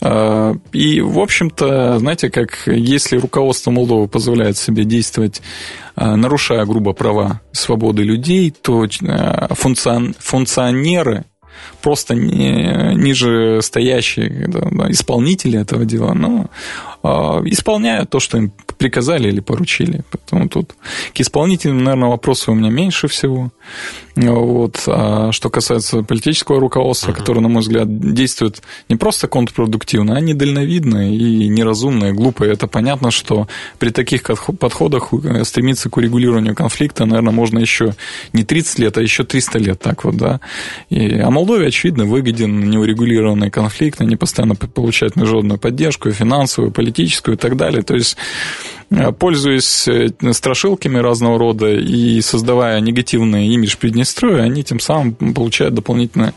[0.00, 5.11] А, и, в общем-то, знаете, как если руководство Молдовы позволяет себе действовать,
[5.94, 11.24] а, нарушая грубо права свободы людей, то а, функционеры
[11.80, 16.46] просто не, ниже стоящие да, исполнители этого дела, но
[17.02, 20.02] исполняют то, что им приказали или поручили.
[20.10, 20.74] Поэтому тут
[21.14, 23.50] к исполнителям, наверное, вопросов у меня меньше всего.
[24.14, 24.82] Вот.
[24.86, 27.16] А что касается политического руководства, uh-huh.
[27.16, 32.44] которое, на мой взгляд, действует не просто контрпродуктивно, а недальновидно и неразумно, и глупо.
[32.44, 34.22] И это понятно, что при таких
[34.58, 37.94] подходах э, стремиться к урегулированию конфликта, наверное, можно еще
[38.32, 40.40] не 30 лет, а еще 300 лет так вот, да.
[40.90, 47.36] И, а Молдове, очевидно, выгоден неурегулированный конфликт, они постоянно получают международную поддержку, финансовую, и политическую
[47.36, 47.82] и так далее.
[47.82, 48.16] То есть
[49.18, 56.34] пользуясь э, страшилками разного рода и создавая негативный имидж Приднестровья, они тем самым получают дополнительные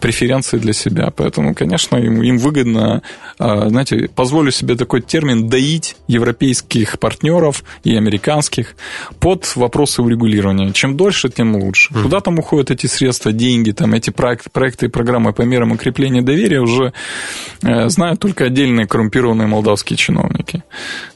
[0.00, 1.12] преференции для себя.
[1.14, 3.02] Поэтому, конечно, им, им выгодно,
[3.38, 8.74] э, знаете, позволю себе такой термин, доить европейских партнеров и американских
[9.18, 10.72] под вопросы урегулирования.
[10.72, 11.92] Чем дольше, тем лучше.
[11.92, 12.02] Mm.
[12.02, 16.22] Куда там уходят эти средства, деньги, там эти проекты, проекты и программы по мерам укрепления
[16.22, 16.92] доверия уже
[17.62, 20.62] знают только отдельные коррумпированные молдавские чиновники.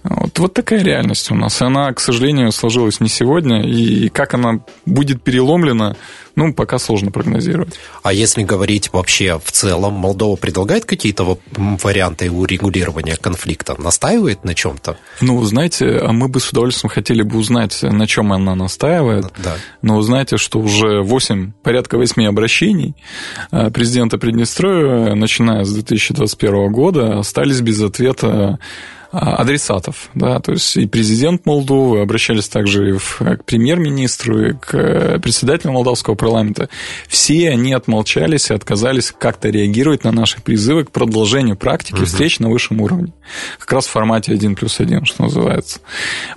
[0.03, 1.61] Вот, вот такая такая реальность у нас.
[1.61, 3.63] И она, к сожалению, сложилась не сегодня.
[3.63, 5.97] И как она будет переломлена,
[6.37, 7.75] ну, пока сложно прогнозировать.
[8.03, 13.81] А если говорить вообще в целом, Молдова предлагает какие-то варианты урегулирования конфликта?
[13.81, 14.97] Настаивает на чем-то?
[15.21, 19.27] Ну, знаете, а мы бы с удовольствием хотели бы узнать, на чем она настаивает.
[19.43, 19.57] Да.
[19.83, 22.97] Но знаете, что уже 8, порядка 8 обращений
[23.51, 28.59] а, президента Приднестровья, начиная с 2021 года, остались без ответа
[29.15, 34.75] адресатов, да, то есть и президент Молдовы обращались также и в, к премьер-министру, и к
[34.75, 36.69] э, председателю молдавского парламента.
[37.09, 42.07] Все они отмолчались и отказались как-то реагировать на наши призывы к продолжению практики угу.
[42.07, 43.13] встреч на высшем уровне.
[43.59, 45.81] Как раз в формате 1 плюс 1, что называется.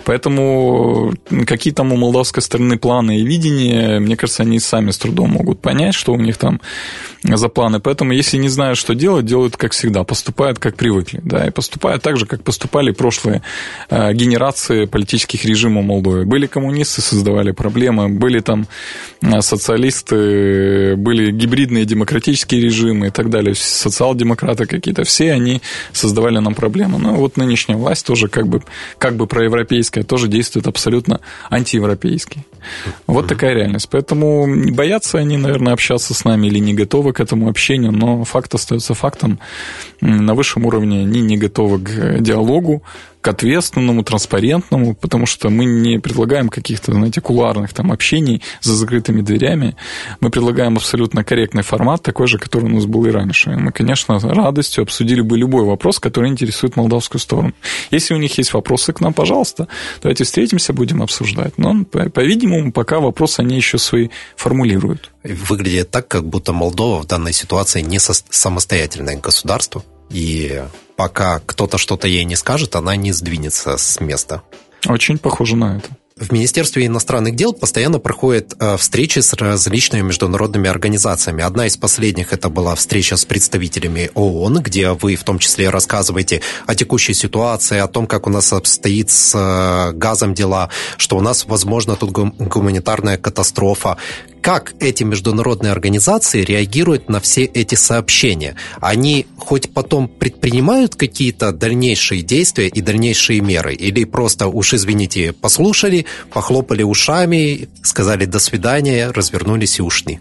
[0.04, 1.14] Поэтому
[1.46, 5.60] какие там у молдавской стороны планы и видения, мне кажется, они сами с трудом могут
[5.60, 6.60] понять, что у них там
[7.22, 7.80] за планы.
[7.80, 11.20] Поэтому, если не знают, что делать, делают, как всегда, поступают, как привыкли.
[11.24, 13.42] Да, и поступают так же, как поступали прошлые
[13.90, 16.24] э, генерации политических режимов Молдовы.
[16.24, 18.66] Были коммунисты, создавали проблемы, были там
[19.22, 25.04] э, социалисты, были гибридные демократические режимы и так далее, социал-демократы какие-то.
[25.04, 25.60] Все они
[25.92, 26.98] создавали нам проблемы.
[26.98, 28.60] Ну, вот нынешняя власть тоже как бы,
[28.98, 32.44] как бы проевропейская, тоже действует абсолютно антиевропейски.
[33.06, 33.88] Вот такая реальность.
[33.90, 38.54] Поэтому боятся они, наверное, общаться с нами или не готовы к этому общению, но факт
[38.54, 39.38] остается фактом.
[40.00, 42.82] На высшем уровне они не готовы к диалогу, диалогу,
[43.20, 49.22] к ответственному, транспарентному, потому что мы не предлагаем каких-то, знаете, кулуарных там общений за закрытыми
[49.22, 49.74] дверями.
[50.20, 53.50] Мы предлагаем абсолютно корректный формат, такой же, который у нас был и раньше.
[53.50, 57.54] Мы, конечно, радостью обсудили бы любой вопрос, который интересует молдавскую сторону.
[57.90, 59.66] Если у них есть вопросы к нам, пожалуйста,
[60.00, 61.58] давайте встретимся, будем обсуждать.
[61.58, 65.10] Но, по-видимому, пока вопросы они еще свои формулируют.
[65.24, 70.62] Выглядит так, как будто Молдова в данной ситуации не самостоятельное государство, и
[70.98, 74.42] пока кто-то что-то ей не скажет, она не сдвинется с места.
[74.88, 75.90] Очень похоже на это.
[76.16, 81.44] В Министерстве иностранных дел постоянно проходят э, встречи с различными международными организациями.
[81.44, 86.40] Одна из последних это была встреча с представителями ООН, где вы в том числе рассказываете
[86.66, 91.20] о текущей ситуации, о том, как у нас обстоит с э, газом дела, что у
[91.20, 93.96] нас, возможно, тут гуманитарная катастрофа
[94.42, 98.56] как эти международные организации реагируют на все эти сообщения?
[98.80, 103.74] Они хоть потом предпринимают какие-то дальнейшие действия и дальнейшие меры?
[103.74, 110.20] Или просто уж, извините, послушали, похлопали ушами, сказали «до свидания», развернулись и ушли?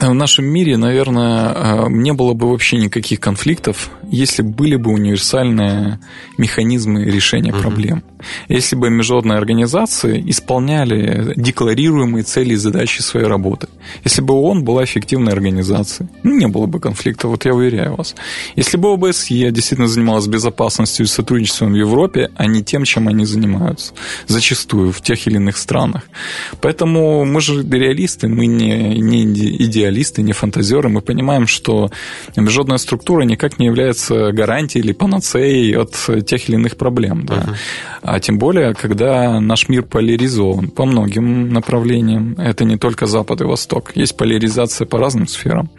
[0.00, 5.98] В нашем мире, наверное, э, не было бы вообще никаких конфликтов, если были бы универсальные
[6.36, 7.62] механизмы решения угу.
[7.62, 8.02] проблем.
[8.48, 13.68] Если бы международные организации исполняли декларируемые цели и задачи своей работы.
[14.04, 18.14] Если бы ООН была эффективной организацией, ну, не было бы конфликта, вот я уверяю вас.
[18.56, 23.24] Если бы ОБСЕ действительно занималась безопасностью и сотрудничеством в Европе, а не тем, чем они
[23.24, 23.92] занимаются,
[24.26, 26.02] зачастую в тех или иных странах.
[26.60, 29.24] Поэтому мы же реалисты, мы не, не
[29.78, 31.90] идеалисты, не фантазеры, мы понимаем, что
[32.36, 35.94] международная структура никак не является гарантией или панацеей от
[36.26, 37.26] тех или иных проблем.
[37.26, 37.34] Да.
[37.34, 37.54] Uh-huh.
[38.02, 42.34] А тем более, когда наш мир поляризован по многим направлениям.
[42.38, 43.92] Это не только Запад и Восток.
[43.94, 45.70] Есть поляризация по разным сферам.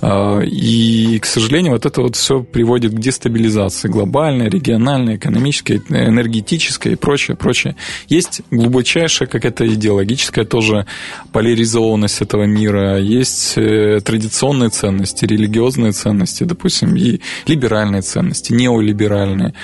[0.00, 6.92] А, и, к сожалению, вот это вот все приводит к дестабилизации глобальной, региональной, экономической, энергетической
[6.92, 7.76] и прочее, прочее.
[8.08, 10.86] Есть глубочайшая какая-то идеологическая тоже
[11.32, 12.98] поляризованность этого мира.
[12.98, 19.54] Есть э, традиционные ценности, религиозные ценности, допустим, и либеральные ценности, неолиберальные,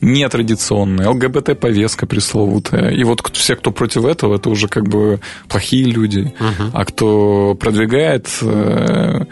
[0.00, 2.90] нетрадиционные, ЛГБТ повестка пресловутая.
[2.90, 6.34] И вот все, кто против этого, это уже как бы плохие люди.
[6.38, 6.70] Uh-huh.
[6.72, 9.24] А кто продвигает э,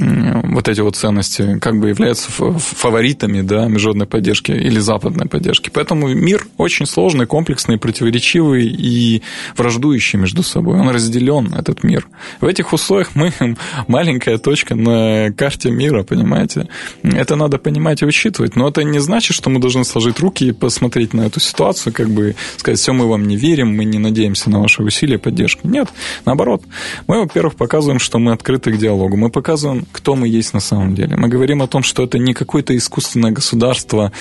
[0.00, 5.70] вот эти вот ценности, как бы являются фаворитами да, международной поддержки или западной поддержки.
[5.72, 9.22] Поэтому мир очень сложный, комплексный, противоречивый и
[9.56, 10.78] враждующий между собой.
[10.78, 12.06] Он разделен, этот мир.
[12.40, 13.14] В этих условиях
[13.88, 16.68] маленькая точка на карте мира, понимаете?
[17.02, 18.56] Это надо понимать и учитывать.
[18.56, 22.08] Но это не значит, что мы должны сложить руки и посмотреть на эту ситуацию, как
[22.08, 25.60] бы сказать, все, мы вам не верим, мы не надеемся на ваши усилия поддержки.
[25.64, 25.88] Нет,
[26.24, 26.62] наоборот.
[27.06, 29.16] Мы, во-первых, показываем, что мы открыты к диалогу.
[29.16, 31.16] Мы показываем, кто мы есть на самом деле.
[31.16, 34.12] Мы говорим о том, что это не какое-то искусственное государство,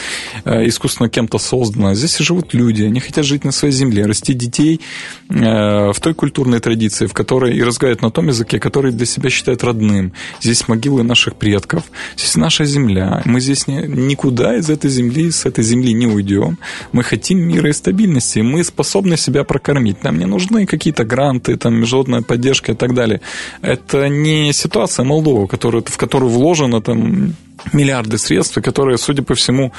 [0.46, 1.94] э, искусственно кем-то создано.
[1.94, 4.82] Здесь живут люди, они хотят жить на своей земле, расти детей
[5.30, 9.30] э, в той культурной традиции, в которой и разговаривать на том языке, который для себя
[9.30, 10.14] считают родным.
[10.42, 11.84] Здесь могилы наших предков,
[12.18, 13.22] здесь наша земля.
[13.26, 16.58] Мы здесь не, никуда из этой земли, с этой земли не уйдем.
[16.92, 20.04] Мы хотим мира и стабильности, мы способны себя прокормить.
[20.04, 23.22] Нам не нужны какие-то гранты, там, международная поддержка и так далее.
[23.62, 27.36] Это не ситуация Молдовы, в которую вложено там
[27.74, 29.72] миллиарды средств, которые, судя по всему,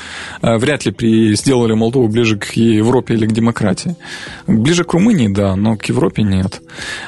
[0.43, 3.97] э, вряд ли при, сделали Молдову ближе к Европе или к демократии.
[4.47, 6.61] Ближе к Румынии, да, но к Европе нет.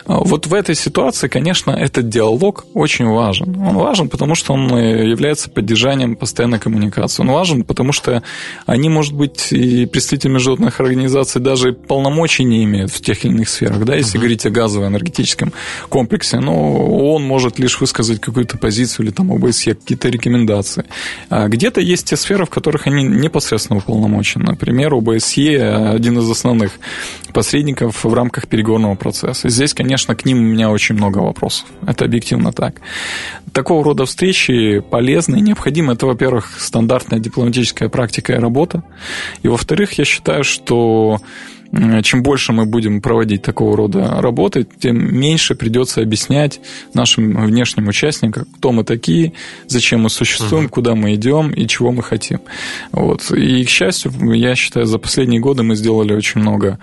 [0.06, 3.56] А вот в этой ситуации, конечно, этот диалог очень важен.
[3.60, 7.22] Он важен, потому что он э, является поддержанием постоянной коммуникации.
[7.22, 8.22] Он важен, потому что
[8.66, 13.48] они, может быть, и представители международных организаций даже полномочий не имеют в тех или иных
[13.48, 14.22] сферах, да, если uh-huh.
[14.22, 15.52] говорить о газово-энергетическом
[15.88, 20.84] комплексе, но он может лишь высказать какую-то позицию или там ОБСЕ, какие-то рекомендации организации.
[21.28, 24.44] А где-то есть те сферы, в которых они непосредственно уполномочены.
[24.46, 26.72] Например, ОБСЕ один из основных
[27.32, 29.48] посредников в рамках переговорного процесса.
[29.48, 31.66] Здесь, конечно, к ним у меня очень много вопросов.
[31.86, 32.80] Это объективно так.
[33.52, 35.94] Такого рода встречи полезны и необходимы.
[35.94, 38.82] Это, во-первых, стандартная дипломатическая практика и работа.
[39.42, 41.20] И, во-вторых, я считаю, что
[42.02, 46.60] чем больше мы будем проводить такого рода работы, тем меньше придется объяснять
[46.92, 49.32] нашим внешним участникам, кто мы такие,
[49.68, 50.70] зачем мы существуем, uh-huh.
[50.70, 52.40] куда мы идем и чего мы хотим.
[52.92, 53.30] Вот.
[53.30, 56.78] И, к счастью, я считаю, за последние годы мы сделали очень много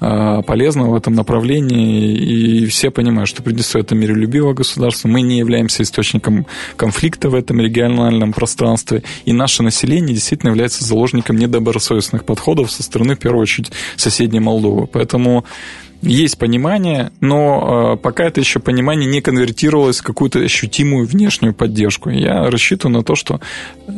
[0.00, 5.38] а, полезного в этом направлении, и все понимают, что Приднестровье– это миролюбивое государство, мы не
[5.38, 12.70] являемся источником конфликта в этом региональном пространстве, и наше население действительно является заложником недобросовестных подходов
[12.70, 14.86] со стороны, в первую очередь, соседей соседней Молдовы.
[14.86, 15.44] Поэтому
[16.04, 22.10] есть понимание, но пока это еще понимание не конвертировалось в какую-то ощутимую внешнюю поддержку.
[22.10, 23.40] Я рассчитываю на то, что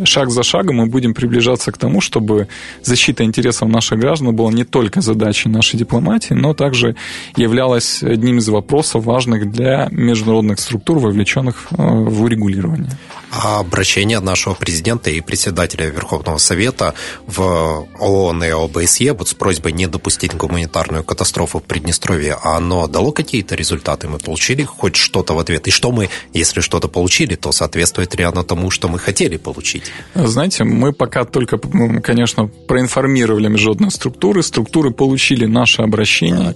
[0.04, 2.48] шаг за шагом мы будем приближаться к тому, чтобы
[2.82, 6.96] защита интересов наших граждан была не только задачей нашей дипломатии, но также
[7.36, 12.90] являлась одним из вопросов важных для международных структур, вовлеченных в урегулирование.
[13.32, 16.94] А обращение нашего президента и председателя Верховного Совета
[17.26, 21.95] в ООН и ОБСЕ вот с просьбой не допустить гуманитарную катастрофу в Приднестровье,
[22.42, 24.09] а оно дало какие-то результаты?
[24.09, 25.68] Мы получили хоть что-то в ответ?
[25.68, 29.85] И что мы, если что-то получили, то соответствует ли оно тому, что мы хотели получить?
[30.14, 31.59] Знаете, мы пока только,
[32.02, 36.54] конечно, проинформировали международные структуры, структуры получили наше обращение.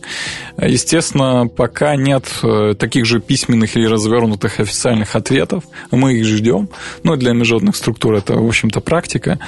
[0.56, 0.70] Так.
[0.70, 6.68] Естественно, пока нет э, таких же письменных или развернутых официальных ответов, мы их ждем.
[7.02, 9.38] Но для международных структур это, в общем-то, практика.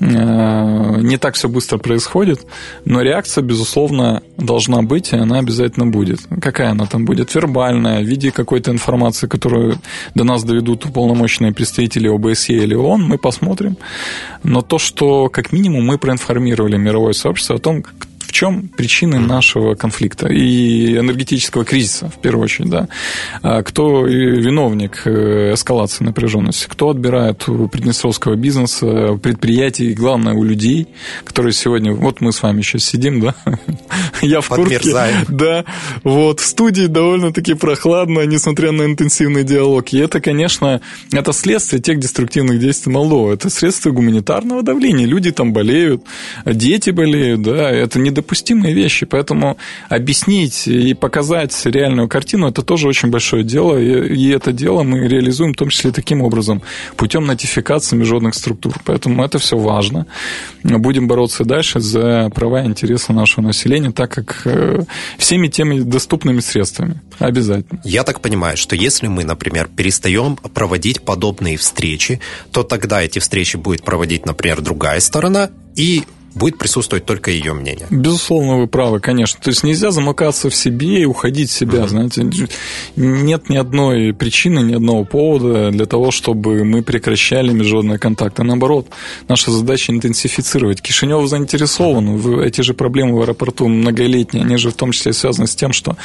[0.00, 2.40] Э, не так все быстро происходит,
[2.84, 6.20] но реакция, безусловно, должна быть, и она обязательно будет.
[6.40, 7.34] Какая она там будет?
[7.34, 9.78] Вербальная, в виде какой-то информации, которую
[10.14, 13.76] до нас доведут уполномоченные представители ОБСЕ или ООН, мы посмотрим.
[14.42, 17.82] Но то, что как минимум мы проинформировали мировое сообщество о том,
[18.34, 22.88] чем причины нашего конфликта и энергетического кризиса, в первую очередь, да?
[23.42, 26.66] А кто виновник э, эскалации напряженности?
[26.68, 30.88] Кто отбирает у приднестровского бизнеса, предприятий, и, главное, у людей,
[31.24, 31.94] которые сегодня...
[31.94, 33.36] Вот мы с вами сейчас сидим, да?
[34.20, 34.80] Я в куртке.
[35.28, 35.64] Да.
[36.02, 39.92] Вот, в студии довольно-таки прохладно, несмотря на интенсивный диалог.
[39.92, 40.80] И это, конечно,
[41.12, 43.34] это следствие тех деструктивных действий Молдовы.
[43.34, 45.06] Это следствие гуманитарного давления.
[45.06, 46.02] Люди там болеют,
[46.44, 47.70] дети болеют, да.
[47.70, 49.56] Это не недопустимые вещи, поэтому
[49.88, 55.52] объяснить и показать реальную картину– это тоже очень большое дело, и это дело мы реализуем
[55.52, 56.62] в том числе таким образом,
[56.96, 58.74] путем нотификации международных структур.
[58.84, 60.06] Поэтому это все важно.
[60.62, 64.84] Будем бороться дальше за права и интересы нашего населения, так как э,
[65.18, 67.00] всеми теми доступными средствами.
[67.18, 67.80] Обязательно.
[67.84, 72.20] Я так понимаю, что если мы, например, перестаем проводить подобные встречи,
[72.52, 76.04] то тогда эти встречи будет проводить, например, другая сторона, и
[76.34, 77.86] будет присутствовать только ее мнение.
[77.90, 79.40] Безусловно, вы правы, конечно.
[79.42, 81.88] То есть нельзя замыкаться в себе и уходить в себя, угу.
[81.88, 82.30] знаете.
[82.96, 88.42] Нет ни одной причины, ни одного повода для того, чтобы мы прекращали международные контакты.
[88.42, 88.88] Наоборот,
[89.28, 90.80] наша задача интенсифицировать.
[90.80, 92.16] Кишинев заинтересован.
[92.16, 95.72] В эти же проблемы в аэропорту многолетние, они же в том числе связаны с тем,
[95.72, 95.96] что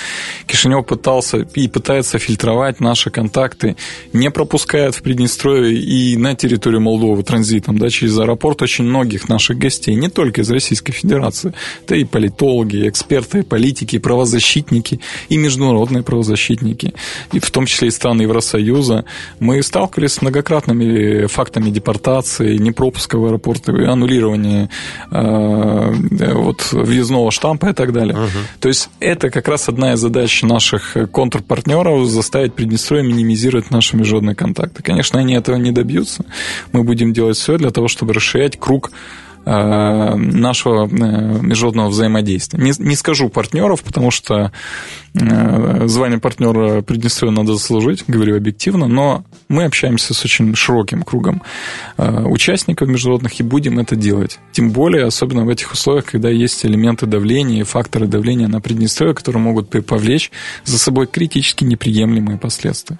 [0.45, 3.75] Кишинев пытался и пытается фильтровать наши контакты,
[4.13, 9.57] не пропускает в Приднестровье и на территорию Молдовы транзитом, да, через аэропорт очень многих наших
[9.57, 11.53] гостей, не только из Российской Федерации.
[11.85, 16.93] Это и политологи, и эксперты, и политики, и правозащитники, и международные правозащитники,
[17.31, 19.05] и в том числе и страны Евросоюза.
[19.39, 24.69] Мы сталкивались с многократными фактами депортации, непропуска в аэропорты, аннулирования
[25.09, 28.17] э, вот, въездного штампа и так далее.
[28.17, 28.39] Угу.
[28.59, 34.35] То есть это как раз одна из задач наших контрпартнеров заставить Приднестровье минимизировать наши международные
[34.35, 34.83] контакты.
[34.83, 36.25] Конечно, они этого не добьются.
[36.73, 38.91] Мы будем делать все для того, чтобы расширять круг
[39.49, 42.59] нашего э, международного взаимодействия.
[42.61, 44.51] Не, не скажу партнеров, потому что
[45.15, 51.41] э, звание партнера Приднестровья надо заслужить, говорю объективно, но мы общаемся с очень широким кругом
[51.97, 54.39] участников международных и будем это делать.
[54.51, 59.15] Тем более, особенно в этих условиях, когда есть элементы давления и факторы давления на Приднестровье,
[59.15, 60.31] которые могут повлечь
[60.63, 62.99] за собой критически неприемлемые последствия.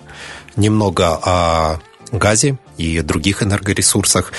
[0.56, 1.80] Немного о
[2.12, 4.34] газе и других энергоресурсах.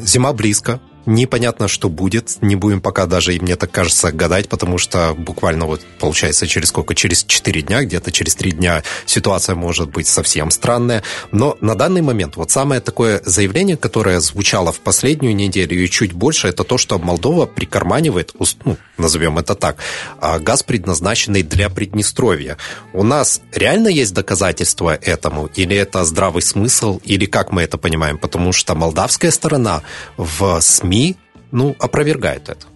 [0.00, 2.40] Зима близко, Непонятно, что будет.
[2.42, 6.68] Не будем пока даже, и мне так кажется, гадать, потому что буквально вот получается через
[6.68, 6.94] сколько?
[6.94, 11.02] Через 4 дня, где-то через 3 дня ситуация может быть совсем странная.
[11.32, 16.12] Но на данный момент вот самое такое заявление, которое звучало в последнюю неделю и чуть
[16.12, 18.32] больше, это то, что Молдова прикарманивает,
[18.64, 19.78] ну, назовем это так,
[20.20, 22.58] а, газ, предназначенный для Приднестровья.
[22.92, 25.46] У нас реально есть доказательства этому?
[25.56, 27.00] Или это здравый смысл?
[27.02, 28.18] Или как мы это понимаем?
[28.18, 29.82] Потому что молдавская сторона
[30.16, 31.16] в СМИ СМИ,
[31.52, 32.66] ну, опровергают это.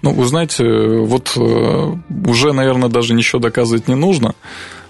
[0.00, 1.94] Ну, вы знаете, вот э,
[2.26, 4.34] уже, наверное, даже ничего доказывать не нужно.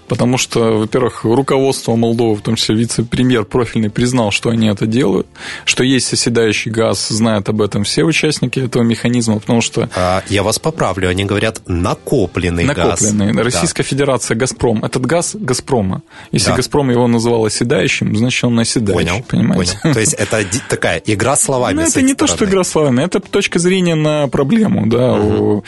[0.09, 5.27] Потому что, во-первых, руководство Молдовы, в том числе вице-премьер профильный, признал, что они это делают,
[5.65, 9.87] что есть оседающий газ, знают об этом все участники этого механизма, потому что...
[9.95, 13.33] А, я вас поправлю, они говорят накопленный, накопленный.
[13.33, 13.45] газ.
[13.45, 13.89] Российская да.
[13.89, 14.83] Федерация «Газпром».
[14.83, 16.01] Этот газ «Газпрома».
[16.31, 16.55] Если да.
[16.55, 19.79] «Газпром» его называл оседающим, значит, он оседающий, понял, понимаете?
[19.83, 19.93] Понял.
[19.93, 23.59] То есть это такая игра словами Ну, это не то, что игра словами, это точка
[23.59, 25.13] зрения на проблему, да.
[25.13, 25.63] Угу.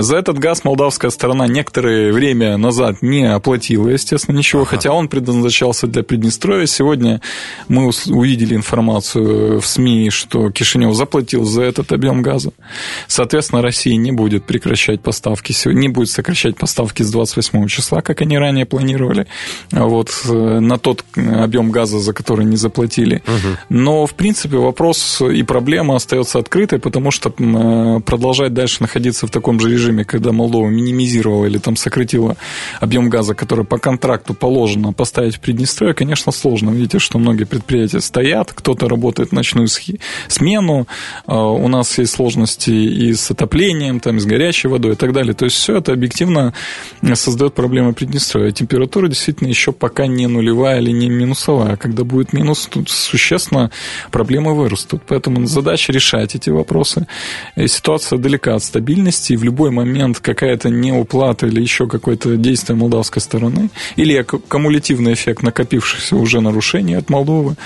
[0.00, 4.70] За этот газ молдавская сторона некоторое время назад не оплатила заплатила, естественно, ничего, ага.
[4.70, 6.66] хотя он предназначался для Приднестровья.
[6.66, 7.20] Сегодня
[7.68, 12.52] мы увидели информацию в СМИ, что Кишинев заплатил за этот объем газа.
[13.06, 18.38] Соответственно, Россия не будет прекращать поставки, не будет сокращать поставки с 28 числа, как они
[18.38, 19.26] ранее планировали,
[19.70, 23.22] вот, э, на тот объем газа, за который не заплатили.
[23.26, 23.56] Угу.
[23.68, 29.30] Но, в принципе, вопрос и проблема остается открытой, потому что э, продолжать дальше находиться в
[29.30, 32.36] таком же режиме, когда Молдова минимизировала или там сократила
[32.80, 36.70] объем газа, который по контракту положено поставить в Приднестровье, конечно, сложно.
[36.70, 39.68] Видите, что многие предприятия стоят, кто-то работает ночную
[40.28, 40.86] смену,
[41.26, 45.12] э, у нас есть сложности и с отоплением, там, и с горячей водой и так
[45.12, 45.34] далее.
[45.34, 46.54] То есть все это объективно
[47.14, 48.52] создает проблемы Приднестровья.
[48.52, 51.76] Температура действительно еще пока не нулевая или не минусовая.
[51.76, 53.70] Когда будет минус, тут существенно
[54.10, 55.02] проблемы вырастут.
[55.06, 57.06] Поэтому задача решать эти вопросы.
[57.56, 62.76] И ситуация далека от стабильности, и в любой момент какая-то неуплата или еще какое-то действие
[62.76, 63.47] молдавской стороны,
[63.96, 67.56] или кумулятивный эффект накопившихся уже нарушений от Молдовы,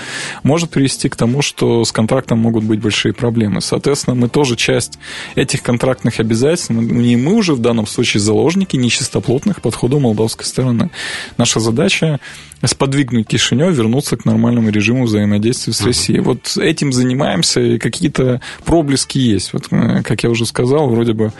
[0.43, 3.61] может привести к тому, что с контрактом могут быть большие проблемы.
[3.61, 4.99] Соответственно, мы тоже часть
[5.35, 10.89] этих контрактных обязательств, не мы уже в данном случае заложники нечистоплотных подходов молдавской стороны.
[11.37, 12.19] Наша задача
[12.65, 16.21] сподвигнуть Кишинев вернуться к нормальному режиму взаимодействия с Россией.
[16.21, 19.53] Вот этим занимаемся, и какие-то проблески есть.
[19.53, 21.33] Вот, э, как я уже сказал, вроде бы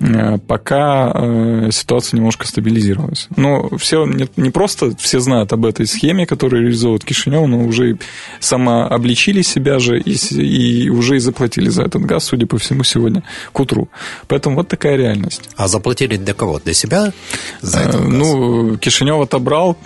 [0.00, 3.26] Э, пока э, ситуация немножко стабилизировалась.
[3.36, 7.98] Но все не, не просто все знают об этой схеме, которую реализует Кишинев, но уже
[8.40, 13.22] самообличили себя же и, и уже и заплатили за этот газ, судя по всему, сегодня
[13.52, 13.88] к утру.
[14.26, 15.50] Поэтому вот такая реальность.
[15.56, 16.58] А заплатили для кого?
[16.58, 17.12] Для себя?
[17.60, 18.10] За этот газ?
[18.12, 19.76] Ну, Кишинев отобрал,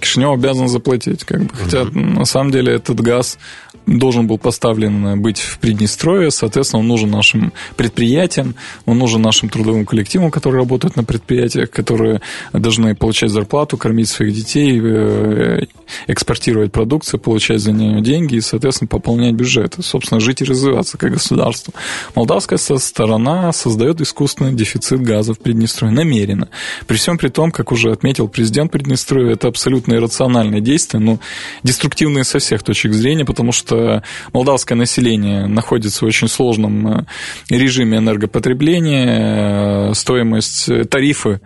[0.00, 1.24] Кишинев обязан заплатить.
[1.24, 1.50] Как бы.
[1.54, 1.98] Хотя, угу.
[1.98, 3.38] на самом деле, этот газ
[3.86, 8.54] должен был поставлен быть в Приднестровье, соответственно, он нужен нашим предприятиям,
[8.86, 12.20] он нужен нашим трудовым коллективам, которые работают на предприятиях, которые
[12.52, 15.66] должны получать зарплату, кормить своих детей, э,
[16.06, 21.12] экспортировать продукцию, получать за нее деньги и, соответственно, пополнять бюджет, собственно, жить и развиваться как
[21.12, 21.72] государство.
[22.14, 26.48] Молдавская сторона создает искусственный дефицит газа в Приднестровье намеренно.
[26.86, 31.18] При всем при том, как уже отметил президент Приднестровья, это абсолютно иррациональное действие, но
[31.62, 33.71] деструктивное со всех точек зрения, потому что
[34.32, 37.04] молдавское население находится в очень сложном э,
[37.50, 41.40] режиме энергопотребления, э, стоимость, э, тарифы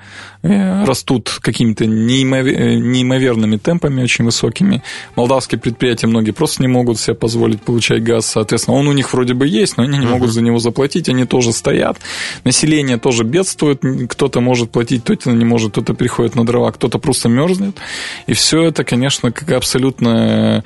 [0.87, 4.83] растут какими-то неимоверными темпами, очень высокими.
[5.17, 9.35] Молдавские предприятия многие просто не могут себе позволить получать газ, соответственно, он у них вроде
[9.35, 11.99] бы есть, но они не могут за него заплатить, они тоже стоят.
[12.45, 17.29] Население тоже бедствует, кто-то может платить, кто-то не может, кто-то приходит на дрова, кто-то просто
[17.29, 17.77] мерзнет.
[18.27, 20.65] И все это, конечно, как абсолютно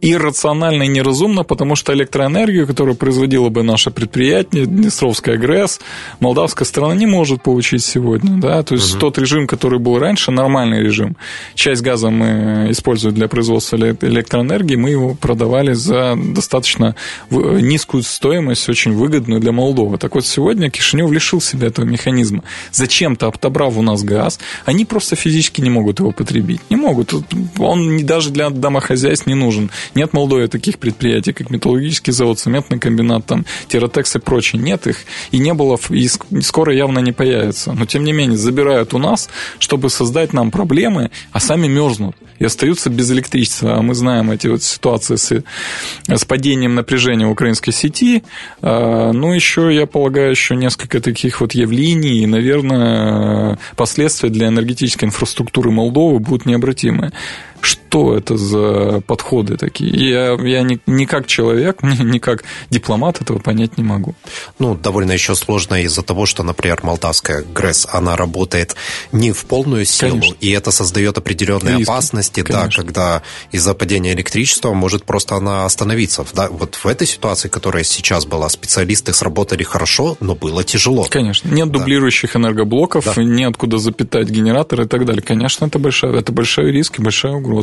[0.00, 5.80] иррационально и неразумно, потому что электроэнергию, которую производило бы наше предприятие, Днестровская ГРЭС,
[6.18, 8.40] молдавская страна не может получить сегодня.
[8.40, 8.62] Да?
[8.62, 9.00] То есть угу.
[9.00, 11.16] тот режим, который был раньше, нормальный режим.
[11.54, 16.94] Часть газа мы используем для производства электроэнергии, мы его продавали за достаточно
[17.30, 19.98] низкую стоимость, очень выгодную для Молдовы.
[19.98, 22.42] Так вот, сегодня Кишинев лишил себя этого механизма.
[22.72, 26.60] Зачем-то отобрав у нас газ, они просто физически не могут его потребить.
[26.70, 27.14] Не могут.
[27.58, 32.78] Он даже для домохозяйств не нужен нет в Молдове таких предприятий, как металлургический завод, цементный
[32.78, 34.60] комбинат, там, Терратекс и прочее.
[34.62, 34.98] Нет их.
[35.30, 36.08] И не было, и
[36.40, 37.72] скоро явно не появится.
[37.72, 39.28] Но, тем не менее, забирают у нас,
[39.58, 43.78] чтобы создать нам проблемы, а сами мерзнут и остаются без электричества.
[43.78, 45.42] А мы знаем эти вот ситуации с,
[46.06, 48.22] с падением напряжения украинской сети.
[48.62, 55.06] А, ну, еще, я полагаю, еще несколько таких вот явлений, и, наверное, последствия для энергетической
[55.06, 57.12] инфраструктуры Молдовы будут необратимые
[57.66, 59.90] что это за подходы такие.
[59.90, 64.14] Я, я не, не как человек, не, как дипломат этого понять не могу.
[64.58, 68.76] Ну, довольно еще сложно из-за того, что, например, молдавская ГРЭС, она работает
[69.12, 70.36] не в полную силу, Конечно.
[70.40, 71.90] и это создает определенные Риски.
[71.90, 72.68] опасности, Конечно.
[72.68, 76.24] да, когда из-за падения электричества может просто она остановиться.
[76.32, 81.04] Да, вот в этой ситуации, которая сейчас была, специалисты сработали хорошо, но было тяжело.
[81.04, 81.48] Конечно.
[81.48, 81.78] Нет да.
[81.78, 83.22] дублирующих энергоблоков, да.
[83.22, 85.22] неоткуда запитать генераторы и так далее.
[85.22, 87.55] Конечно, это большой, это большой риск и большая угроза.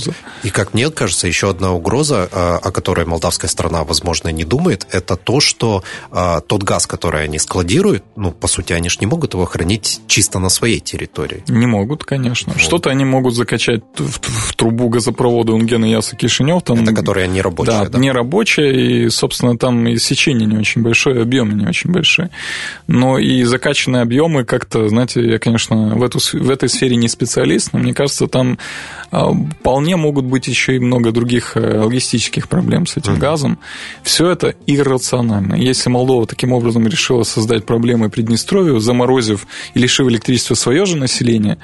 [0.44, 4.88] И как мне кажется, еще одна угроза, а, о которой молдавская страна, возможно, не думает,
[4.92, 9.08] это то, что а, тот газ, который они складируют, ну, по сути, они же не
[9.08, 11.44] могут его хранить чисто на своей территории.
[11.48, 12.54] Не могут, конечно.
[12.54, 12.62] Вот.
[12.62, 16.64] Что-то они могут закачать в, в трубу газопровода Унгена Яса Кишинев.
[16.64, 18.00] Там, это которая не рабочая, да, да?
[18.00, 22.30] не рабочая, и, собственно, там и сечение не очень большое, объемы не очень большие.
[22.88, 27.74] Но и закачанные объемы как-то, знаете, я, конечно, в, эту, в этой сфере не специалист,
[27.74, 28.58] но мне кажется, там
[29.12, 29.32] а,
[29.74, 33.18] вполне могут быть еще и много других э, логистических проблем с этим mm-hmm.
[33.18, 33.58] газом.
[34.04, 35.56] Все это иррационально.
[35.56, 41.58] Если Молдова таким образом решила создать проблемы Приднестровью, заморозив и лишив электричества свое же население,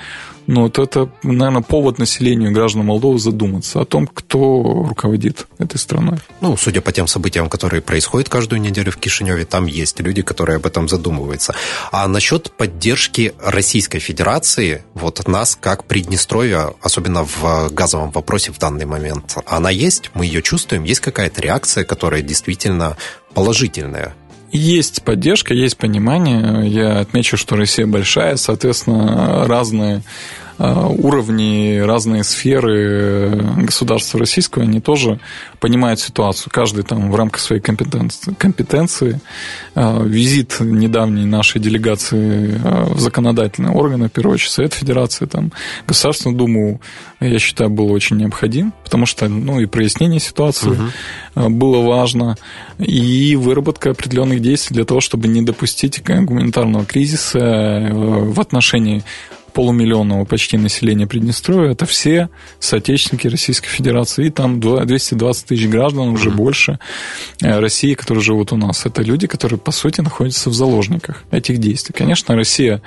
[0.48, 6.18] ну, вот это, наверное, повод населению граждан Молдовы задуматься о том, кто руководит этой страной.
[6.42, 10.58] Ну, судя по тем событиям, которые происходят каждую неделю в Кишиневе, там есть люди, которые
[10.58, 11.54] об этом задумываются.
[11.92, 18.86] А насчет поддержки Российской Федерации, вот нас, как Приднестровья, особенно в газовом вопросе в данный
[18.86, 22.98] момент, она есть, мы ее чувствуем, есть какая-то реакция, которая действительно
[23.34, 24.16] положительная
[24.52, 26.68] есть поддержка, есть понимание.
[26.68, 30.02] Я отмечу, что Россия большая, соответственно, разные
[30.60, 35.20] уровни, разные сферы государства российского, они тоже
[35.60, 36.52] понимают ситуацию.
[36.52, 38.34] Каждый там в рамках своей компетенции.
[38.38, 39.22] компетенции.
[39.76, 45.52] А, визит недавней нашей делегации а, в законодательные органы, в первую очередь Совет Федерации, там,
[45.88, 46.82] Государственную Думу,
[47.20, 50.70] я считаю, был очень необходим, потому что ну, и прояснение ситуации
[51.36, 51.50] угу.
[51.50, 52.38] было важно,
[52.78, 59.04] и выработка определенных действий для того, чтобы не допустить гуманитарного кризиса э, в отношении
[59.60, 62.30] полумиллионного почти населения Приднестровья, это все
[62.60, 64.28] соотечественники Российской Федерации.
[64.28, 66.34] И там 220 тысяч граждан, уже mm-hmm.
[66.36, 66.80] больше
[67.42, 68.86] э, России, которые живут у нас.
[68.86, 71.94] Это люди, которые, по сути, находятся в заложниках этих действий.
[71.94, 72.82] Конечно, Россия,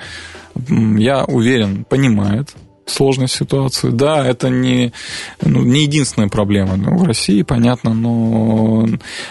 [0.67, 2.49] я уверен, понимает
[2.85, 3.89] сложной ситуации.
[3.89, 4.93] Да, это не,
[5.41, 8.87] ну, не единственная проблема в России, понятно, но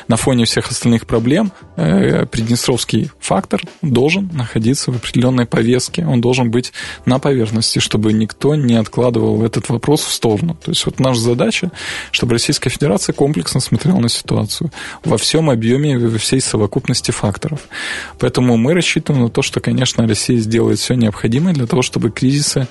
[0.09, 6.51] на фоне всех остальных проблем э, приднестровский фактор должен находиться в определенной повестке, он должен
[6.51, 6.73] быть
[7.05, 10.57] на поверхности, чтобы никто не откладывал этот вопрос в сторону.
[10.63, 11.71] То есть вот наша задача,
[12.11, 14.71] чтобы Российская Федерация комплексно смотрела на ситуацию
[15.05, 17.61] во всем объеме, во всей совокупности факторов.
[18.19, 22.69] Поэтому мы рассчитываем на то, что, конечно, Россия сделает все необходимое для того, чтобы кризисы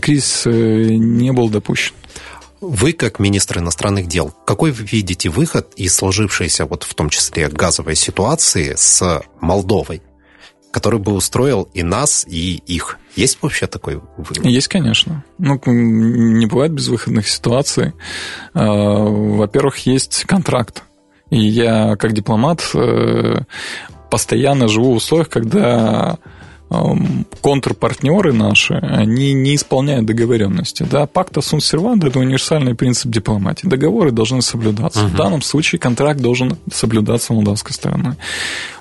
[0.00, 1.94] кризис э, не был допущен.
[2.60, 7.48] Вы, как министр иностранных дел, какой вы видите выход из сложившейся, вот в том числе
[7.48, 10.00] газовой ситуации с Молдовой,
[10.70, 12.98] который бы устроил и нас, и их?
[13.14, 14.44] Есть вообще такой выход?
[14.44, 15.24] Есть, конечно.
[15.38, 17.92] Ну, не бывает безвыходных ситуаций.
[18.54, 20.82] А, во-первых, есть контракт.
[21.30, 23.40] И я, как дипломат, э,
[24.10, 26.18] постоянно живу в условиях, когда
[26.68, 30.82] контрпартнеры наши, они не исполняют договоренности.
[30.82, 31.06] Да?
[31.06, 33.66] Пакта сун серванда– это универсальный принцип дипломатии.
[33.66, 35.00] Договоры должны соблюдаться.
[35.00, 35.08] Uh-huh.
[35.08, 38.14] В данном случае контракт должен соблюдаться молдавской стороной.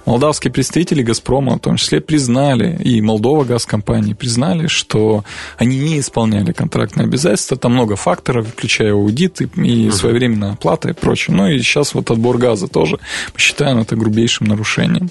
[0.05, 5.23] Молдавские представители «Газпрома» в том числе признали, и Молдова газкомпании признали, что
[5.57, 7.57] они не исполняли контрактные обязательства.
[7.57, 11.36] Там много факторов, включая аудит и, и своевременная оплата и прочее.
[11.36, 12.99] Ну и сейчас вот отбор газа тоже
[13.33, 15.09] мы считаем это грубейшим нарушением.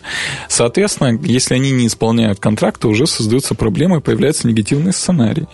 [0.49, 5.47] Соответственно, если они не исполняют контракты, уже создаются проблемы, появляется негативный сценарий.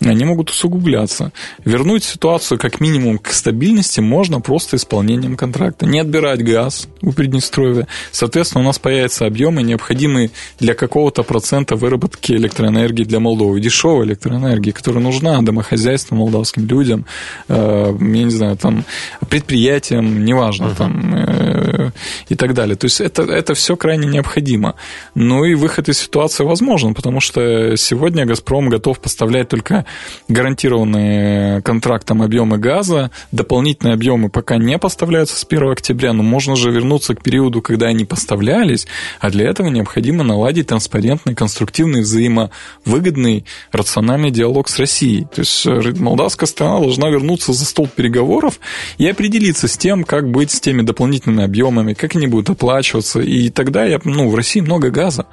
[0.00, 1.32] Они могут усугубляться.
[1.64, 5.86] Вернуть ситуацию как минимум к стабильности можно просто исполнением контракта.
[5.86, 7.86] Не отбирать газ у Приднестровья.
[8.10, 13.60] Соответственно, у нас нас появятся объемы, необходимые для какого-то процента выработки электроэнергии для Молдовы.
[13.60, 17.04] Дешевой электроэнергии, которая нужна домохозяйствам, молдавским людям,
[17.48, 18.84] э, я не знаю, там,
[19.28, 20.76] предприятиям, неважно, uh-huh.
[20.78, 21.90] там, э,
[22.30, 22.76] и так далее.
[22.76, 24.74] То есть это, это все крайне необходимо.
[25.14, 29.86] Ну и выход из ситуации возможен, потому что сегодня «Газпром» готов поставлять только
[30.28, 36.70] гарантированные контрактом объемы газа, дополнительные объемы пока не поставляются с 1 октября, но можно же
[36.70, 38.86] вернуться к периоду, когда они поставляли справлялись,
[39.20, 45.24] а для этого необходимо наладить транспарентный, конструктивный, взаимовыгодный, рациональный диалог с Россией.
[45.24, 48.58] То есть э, молдавская страна должна вернуться за стол переговоров
[48.98, 53.20] и определиться с тем, как быть с теми дополнительными объемами, как они будут оплачиваться.
[53.20, 55.26] И тогда я, ну, в России много газа.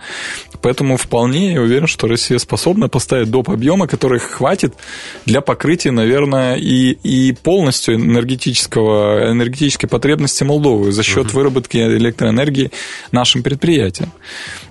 [0.61, 3.49] Поэтому вполне я уверен, что Россия способна поставить доп.
[3.49, 4.73] объема, который хватит
[5.25, 11.37] для покрытия, наверное, и, и полностью энергетического, энергетической потребности Молдовы за счет угу.
[11.37, 12.71] выработки электроэнергии
[13.11, 14.11] нашим предприятиям,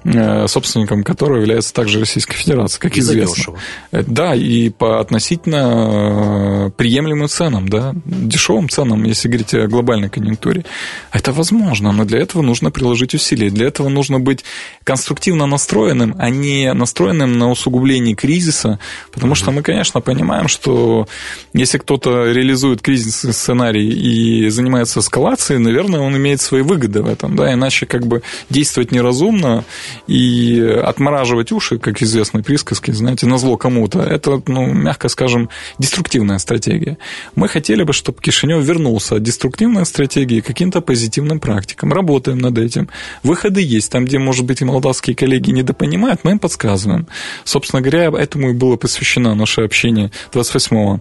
[0.05, 3.35] э, собственником которого является также Российская Федерация, как и известно.
[3.35, 3.59] Дешево.
[3.93, 10.09] Э, да, и по относительно э, приемлемым ценам, да, дешевым ценам, если говорить о глобальной
[10.09, 10.65] конъюнктуре.
[11.13, 13.51] Это возможно, но для этого нужно приложить усилия.
[13.51, 14.45] Для этого нужно быть
[14.85, 18.79] конструктивно настроенным, а не на усугубление кризиса,
[19.13, 21.07] потому что мы, конечно, понимаем, что
[21.53, 27.37] если кто-то реализует кризисный сценарий и занимается эскалацией, наверное, он имеет свои выгоды в этом,
[27.37, 29.65] да, иначе как бы действовать неразумно
[30.09, 35.49] и отмораживать уши, как известной присказки, знаете, на зло кому-то, это, ну, мягко скажем,
[35.79, 36.99] деструктивная стратегия.
[37.37, 41.93] Мы хотели бы, чтобы Кишинев вернулся от деструктивной стратегии к каким-то позитивным практикам.
[41.93, 42.89] Работаем над этим.
[43.23, 43.93] Выходы есть.
[43.93, 47.07] Там, где, может быть, и молдавские коллеги недопонимают, мы им подсказываем.
[47.45, 51.01] Собственно говоря, этому и было посвящено наше общение 28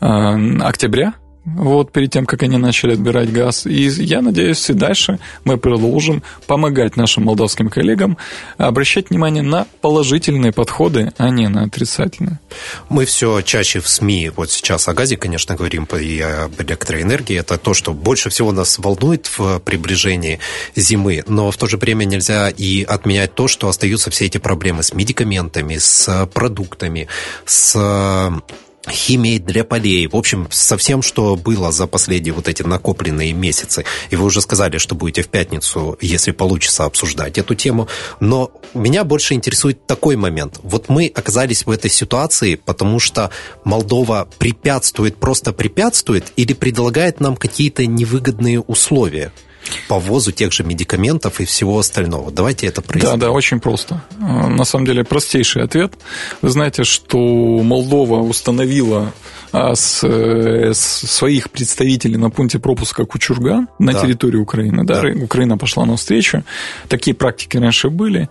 [0.00, 1.14] октября
[1.44, 3.66] вот перед тем, как они начали отбирать газ.
[3.66, 8.16] И я надеюсь, и дальше мы продолжим помогать нашим молдавским коллегам
[8.58, 12.38] обращать внимание на положительные подходы, а не на отрицательные.
[12.88, 17.38] Мы все чаще в СМИ, вот сейчас о газе, конечно, говорим, и об электроэнергии.
[17.38, 20.38] Это то, что больше всего нас волнует в приближении
[20.76, 24.82] зимы, но в то же время нельзя и отменять то, что остаются все эти проблемы
[24.82, 27.08] с медикаментами, с продуктами,
[27.44, 28.32] с
[28.90, 33.84] химией для полей, в общем, со всем, что было за последние вот эти накопленные месяцы.
[34.10, 37.88] И вы уже сказали, что будете в пятницу, если получится, обсуждать эту тему.
[38.20, 40.58] Но меня больше интересует такой момент.
[40.62, 43.30] Вот мы оказались в этой ситуации, потому что
[43.64, 49.32] Молдова препятствует, просто препятствует или предлагает нам какие-то невыгодные условия?
[49.88, 52.30] По ввозу тех же медикаментов и всего остального.
[52.30, 53.18] Давайте это проясним.
[53.18, 54.02] Да, да, очень просто.
[54.18, 55.94] Э, на самом деле простейший ответ.
[56.42, 59.12] Вы знаете, что Молдова установила
[59.52, 64.00] а, с, э, с своих представителей на пункте пропуска Кучурган на да.
[64.00, 64.84] территории Украины.
[64.84, 65.08] Да, да.
[65.22, 66.42] Украина пошла навстречу.
[66.88, 68.28] Такие практики раньше были.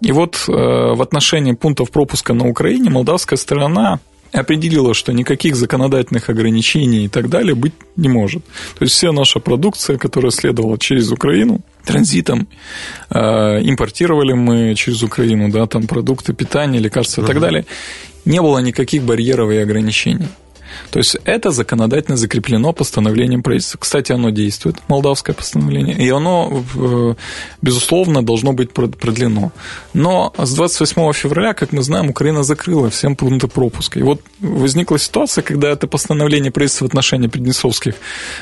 [0.00, 4.00] И вот э, в отношении пунктов пропуска на Украине молдавская сторона
[4.32, 8.44] определила, что никаких законодательных ограничений и так далее быть не может.
[8.78, 12.48] То есть вся наша продукция, которая следовала через Украину, транзитом,
[13.10, 13.18] э,
[13.62, 17.66] импортировали мы через Украину, да, там продукты питания, лекарства и так далее,
[18.24, 20.28] не было никаких барьеров и ограничений.
[20.90, 23.78] То есть это законодательно закреплено постановлением правительства.
[23.78, 27.14] Кстати, оно действует, молдавское постановление, и оно, э,
[27.62, 29.52] безусловно, должно быть продлено.
[29.94, 33.98] Но с 28 февраля, как мы знаем, Украина закрыла всем пункты пропуска.
[33.98, 37.94] И вот возникла ситуация, когда это постановление правительства в отношении приднестровских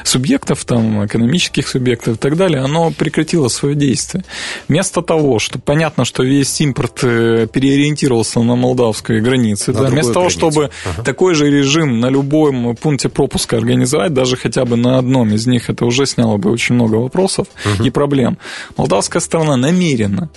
[0.04, 4.24] субъектов, там, экономических субъектов и так далее, оно прекратило свое действие.
[4.68, 10.28] Вместо того, что понятно, что весь импорт э, переориентировался на молдавской границе, да, вместо того,
[10.28, 11.02] чтобы ага.
[11.02, 15.70] такой же режим на любом пункте пропуска организовать, даже хотя бы на одном из них,
[15.70, 17.84] это уже сняло бы очень много вопросов угу.
[17.84, 18.38] и проблем.
[18.76, 20.30] Молдавская сторона намеренно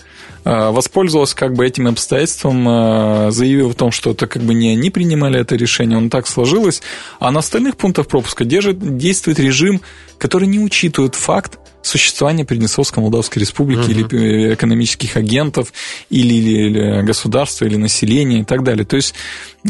[0.45, 4.71] э, воспользовалась как бы этим обстоятельством, э, заявив о том, что это как бы не
[4.71, 6.81] они принимали это решение, он так сложилось,
[7.19, 9.81] а на остальных пунктах пропуска держит, действует режим,
[10.17, 14.15] который не учитывает факт существования Приднестровской Молдавской Республики угу.
[14.15, 15.73] или экономических агентов,
[16.09, 18.85] или, или, или государства, или населения и так далее.
[18.85, 19.15] То есть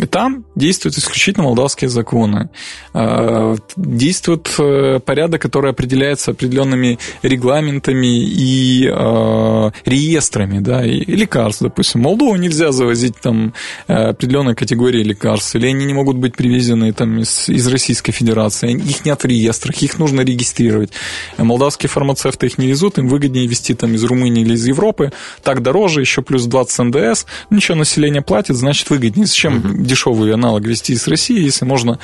[0.09, 2.49] там действуют исключительно молдавские законы.
[2.93, 12.01] А, действует э, порядок, который определяется определенными регламентами и а, реестрами, да, и лекарств, допустим.
[12.01, 13.53] Молдову нельзя завозить там
[13.87, 18.71] э, определенной категории лекарств, или они не могут быть привезены там из, из Российской Федерации,
[18.71, 20.91] их нет в реестрах, их нужно регистрировать.
[21.37, 25.11] Молдавские фармацевты их не везут, им выгоднее везти там из Румынии или из Европы,
[25.43, 29.27] так дороже, еще плюс 20 НДС, ничего население платит, значит выгоднее.
[29.27, 31.99] Зачем дешевый аналог вести из России, если можно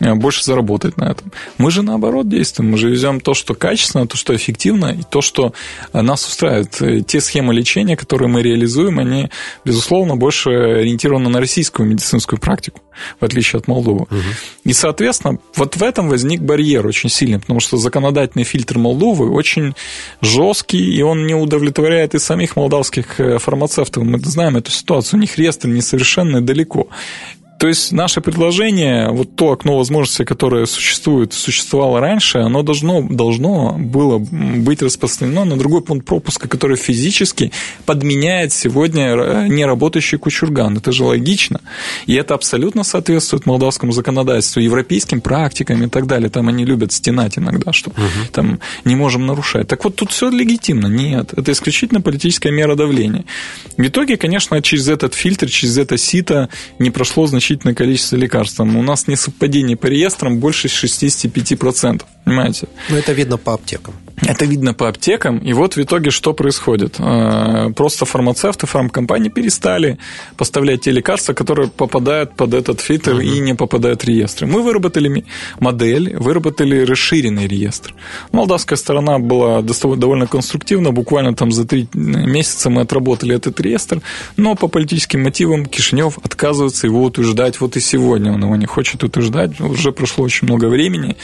[0.00, 1.32] э, больше заработать на этом.
[1.58, 5.20] Мы же наоборот действуем, мы же везем то, что качественно, то, что эффективно, и то,
[5.20, 5.52] что
[5.92, 6.80] э, нас устраивает.
[6.80, 9.28] Э, те схемы лечения, которые мы реализуем, они,
[9.64, 12.80] безусловно, больше ориентированы на российскую медицинскую практику,
[13.20, 14.02] в отличие от Молдовы.
[14.02, 14.16] Угу.
[14.64, 19.74] И, соответственно, вот в этом возник барьер очень сильный, потому что законодательный фильтр Молдовы очень
[20.20, 24.04] жесткий, и он не удовлетворяет и самих молдавских фармацевтов.
[24.04, 26.86] Мы знаем эту ситуацию, у них реестр несовершенный далеко.
[27.62, 33.76] То есть наше предложение, вот то окно возможностей, которое существует, существовало раньше, оно должно, должно
[33.78, 37.52] было быть распространено на другой пункт пропуска, который физически
[37.86, 40.76] подменяет сегодня неработающий кучурган.
[40.76, 41.60] Это же логично.
[42.06, 46.30] И это абсолютно соответствует молдавскому законодательству, европейским практикам и так далее.
[46.30, 48.00] Там они любят стенать иногда, что угу.
[48.32, 49.68] там не можем нарушать.
[49.68, 50.88] Так вот, тут все легитимно.
[50.88, 53.24] Нет, это исключительно политическая мера давления.
[53.76, 56.48] В итоге, конечно, через этот фильтр, через это сито
[56.80, 58.60] не прошло значительно значительное количество лекарств.
[58.60, 62.02] У нас несовпадение по реестрам больше 65%.
[62.24, 62.68] Понимаете?
[62.88, 63.94] Ну, это видно по аптекам.
[64.24, 66.96] Это видно по аптекам, и вот в итоге что происходит?
[66.98, 69.98] А, просто фармацевты, фармкомпании перестали
[70.36, 73.20] поставлять те лекарства, которые попадают под этот фильтр угу.
[73.20, 74.46] и не попадают в реестры.
[74.46, 75.24] Мы выработали
[75.58, 77.94] модель, выработали расширенный реестр.
[78.30, 84.02] Молдавская сторона была довольно конструктивна, буквально там за три месяца мы отработали этот реестр,
[84.36, 88.32] но по политическим мотивам Кишинев отказывается его утверждать вот и сегодня.
[88.32, 91.16] Он его не хочет утверждать, уже прошло очень много времени.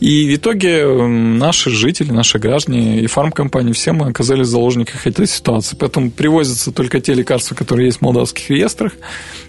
[0.00, 5.26] И в итоге наши жители, наши граждане, и фармкомпании, все мы оказались в заложниках этой
[5.26, 5.76] ситуации.
[5.78, 8.92] Поэтому привозятся только те лекарства, которые есть в молдавских реестрах,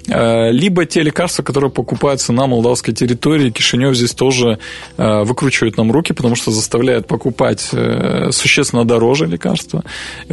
[0.07, 3.51] э, либо те лекарства, которые покупаются на молдавской территории.
[3.51, 4.57] Кишинев здесь тоже
[4.97, 7.71] э, выкручивает нам руки, потому что заставляет покупать
[8.31, 9.83] существенно дороже лекарства,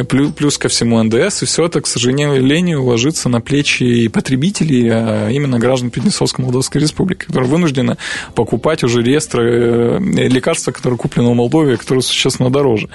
[0.09, 5.59] плюс, ко всему НДС, и все это, к сожалению, ложится на плечи потребителей, а именно
[5.59, 7.96] граждан Приднестровской Молдавской Республики, которые вынуждены
[8.34, 9.99] покупать уже реестры
[10.39, 12.89] лекарства, которые куплены в Молдове, которые существенно дороже.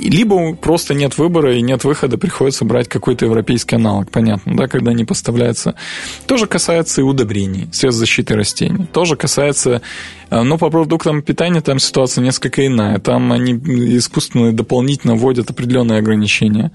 [0.00, 4.90] Либо просто нет выбора и нет выхода, приходится брать какой-то европейский аналог, понятно, да, когда
[4.90, 5.74] они поставляются.
[6.26, 8.86] Тоже касается и удобрений, средств защиты растений.
[8.86, 9.82] Тоже касается,
[10.30, 12.98] э, но по продуктам питания там ситуация несколько иная.
[12.98, 16.72] Там они искусственно дополнительно вводят определенные ограничения.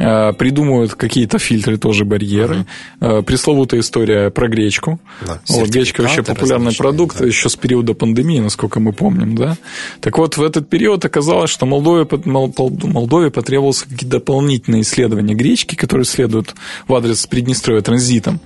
[0.00, 2.64] Э, придумывают какие-то фильтры, тоже барьеры.
[3.00, 3.22] Uh-huh.
[3.22, 4.98] Пресловутая история про гречку.
[5.26, 7.26] Да, вот, гречка вообще популярный продукт да.
[7.26, 9.58] еще с периода пандемии, насколько мы помним, да.
[10.00, 12.06] Так вот, в этот период оказалось, что Молдове,
[12.68, 16.54] Молдове потребовалось какие-то дополнительные исследования гречки, которые следуют
[16.86, 18.40] в адрес Приднестровья транзитом.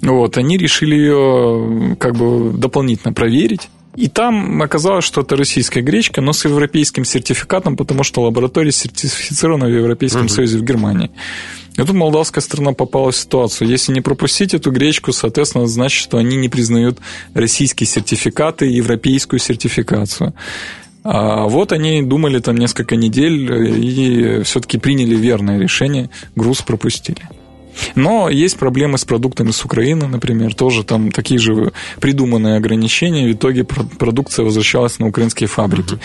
[0.00, 6.20] Вот, они решили ее как бы дополнительно проверить и там оказалось, что это российская гречка,
[6.20, 10.28] но с европейским сертификатом, потому что лаборатория сертифицирована в Европейском uh-huh.
[10.28, 11.10] Союзе в Германии.
[11.72, 13.68] И тут молдавская страна попала в ситуацию.
[13.68, 16.98] Если не пропустить эту гречку, соответственно, значит, что они не признают
[17.34, 20.34] российские сертификаты и европейскую сертификацию.
[21.02, 23.50] А вот они думали там несколько недель
[23.84, 27.22] и все-таки приняли верное решение, груз пропустили.
[27.94, 33.28] Но есть проблемы с продуктами с Украины, например, тоже там такие же придуманные ограничения.
[33.28, 35.98] В итоге продукция возвращалась на украинские фабрики.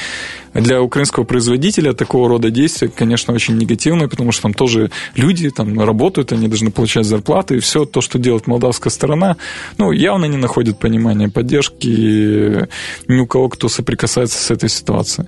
[0.54, 5.80] Для украинского производителя такого рода действия, конечно, очень негативные, потому что там тоже люди там
[5.80, 9.36] работают, они должны получать зарплаты, и все то, что делает молдавская сторона,
[9.78, 12.68] ну, явно не находит понимания, поддержки
[13.08, 15.28] ни у кого, кто соприкасается с этой ситуацией.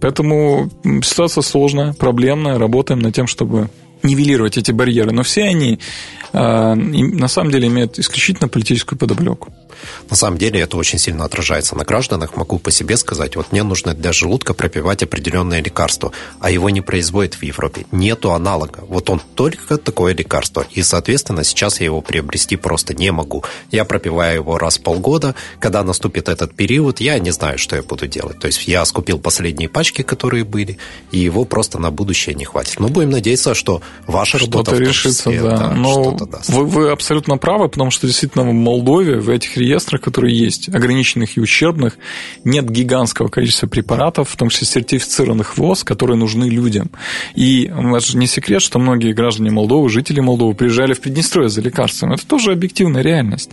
[0.00, 0.70] Поэтому
[1.02, 3.68] ситуация сложная, проблемная, работаем над тем, чтобы
[4.04, 5.78] нивелировать эти барьеры, но все они
[6.32, 9.52] э, на самом деле имеют исключительно политическую подоплеку.
[10.10, 12.36] На самом деле это очень сильно отражается на гражданах.
[12.36, 16.80] Могу по себе сказать, вот мне нужно для желудка пропивать определенное лекарство, а его не
[16.80, 17.86] производят в Европе.
[17.92, 18.84] Нету аналога.
[18.88, 20.66] Вот он только такое лекарство.
[20.72, 23.44] И, соответственно, сейчас я его приобрести просто не могу.
[23.70, 25.34] Я пропиваю его раз в полгода.
[25.58, 28.38] Когда наступит этот период, я не знаю, что я буду делать.
[28.38, 30.78] То есть я скупил последние пачки, которые были,
[31.10, 32.78] и его просто на будущее не хватит.
[32.78, 35.56] Но будем надеяться, что ваша что-то решится, числе, да.
[35.56, 36.16] да Но
[36.48, 41.36] вы, вы абсолютно правы, потому что действительно в Молдове в этих реестрах, которые есть, ограниченных
[41.36, 41.98] и ущербных,
[42.44, 46.90] нет гигантского количества препаратов, в том числе сертифицированных ВОЗ, которые нужны людям.
[47.34, 51.60] И это же не секрет, что многие граждане Молдовы, жители Молдовы приезжали в Приднестровье за
[51.60, 52.12] лекарством.
[52.12, 53.50] Это тоже объективная реальность.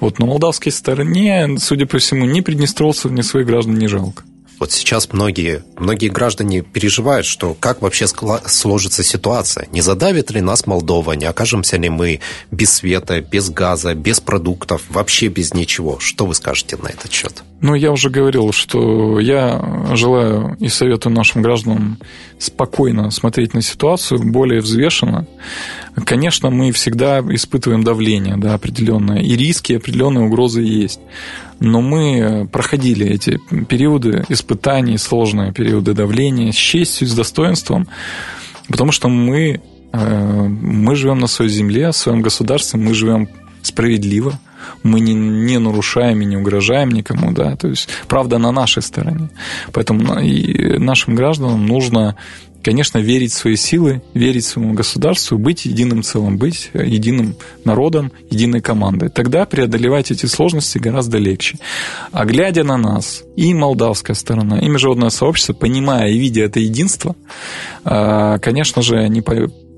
[0.00, 4.24] Вот на молдавской стороне, судя по всему, ни приднестровцев, ни своих граждан не жалко.
[4.58, 9.68] Вот сейчас многие, многие граждане переживают, что как вообще сложится ситуация.
[9.72, 14.82] Не задавит ли нас Молдова, не окажемся ли мы без света, без газа, без продуктов,
[14.88, 15.98] вообще без ничего.
[15.98, 17.42] Что вы скажете на этот счет?
[17.60, 21.98] Ну, я уже говорил, что я желаю и советую нашим гражданам
[22.38, 25.26] спокойно смотреть на ситуацию, более взвешенно.
[26.04, 31.00] Конечно, мы всегда испытываем давление, да, определенное, и риски, определенные угрозы есть.
[31.64, 37.88] Но мы проходили эти периоды испытаний, сложные периоды давления с честью, с достоинством,
[38.68, 39.62] потому что мы,
[39.92, 43.28] э, мы живем на своей земле, в своем государстве, мы живем
[43.62, 44.38] справедливо,
[44.82, 49.30] мы не, не нарушаем и не угрожаем никому, да, то есть правда на нашей стороне.
[49.72, 52.14] Поэтому и нашим гражданам нужно
[52.64, 58.60] конечно, верить в свои силы, верить своему государству, быть единым целым, быть единым народом, единой
[58.60, 59.10] командой.
[59.10, 61.58] Тогда преодолевать эти сложности гораздо легче.
[62.10, 67.14] А глядя на нас, и молдавская сторона, и международное сообщество, понимая и видя это единство,
[67.84, 69.20] а, конечно же, они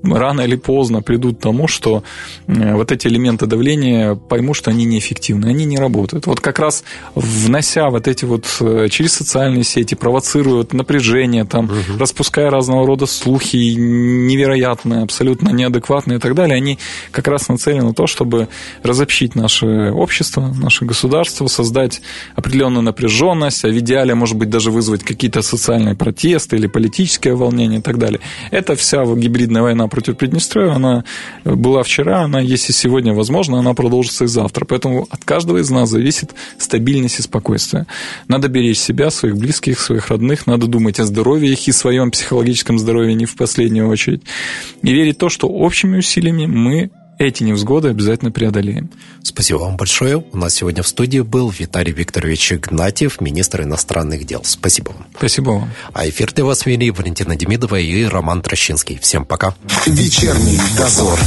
[0.03, 2.03] рано или поздно придут к тому, что
[2.47, 6.27] э, вот эти элементы давления поймут, что они неэффективны, они не работают.
[6.27, 6.83] Вот как раз
[7.15, 11.99] внося вот эти вот э, через социальные сети, провоцируют напряжение, там, угу.
[11.99, 16.77] распуская разного рода слухи невероятные, абсолютно неадекватные и так далее, они
[17.11, 18.47] как раз нацелены на то, чтобы
[18.83, 22.01] разобщить наше общество, наше государство, создать
[22.35, 27.77] определенную напряженность, а в идеале, может быть, даже вызвать какие-то социальные протесты или политические волнения
[27.77, 28.19] и так далее.
[28.51, 31.03] Это вся гибридная война против Приднестровья, она
[31.45, 34.65] была вчера, она есть и сегодня, возможно, она продолжится и завтра.
[34.65, 37.85] Поэтому от каждого из нас зависит стабильность и спокойствие.
[38.27, 42.79] Надо беречь себя, своих близких, своих родных, надо думать о здоровье их и своем психологическом
[42.79, 44.21] здоровье не в последнюю очередь.
[44.83, 48.89] И верить в то, что общими усилиями мы эти невзгоды обязательно преодолеем.
[49.23, 50.17] Спасибо вам большое.
[50.31, 54.41] У нас сегодня в студии был Виталий Викторович Игнатьев, министр иностранных дел.
[54.43, 55.07] Спасибо вам.
[55.17, 55.69] Спасибо вам.
[55.93, 58.99] А эфир для вас вели Валентина Демидова и Роман Трощинский.
[58.99, 59.55] Всем пока.
[59.85, 61.19] Вечерний дозор.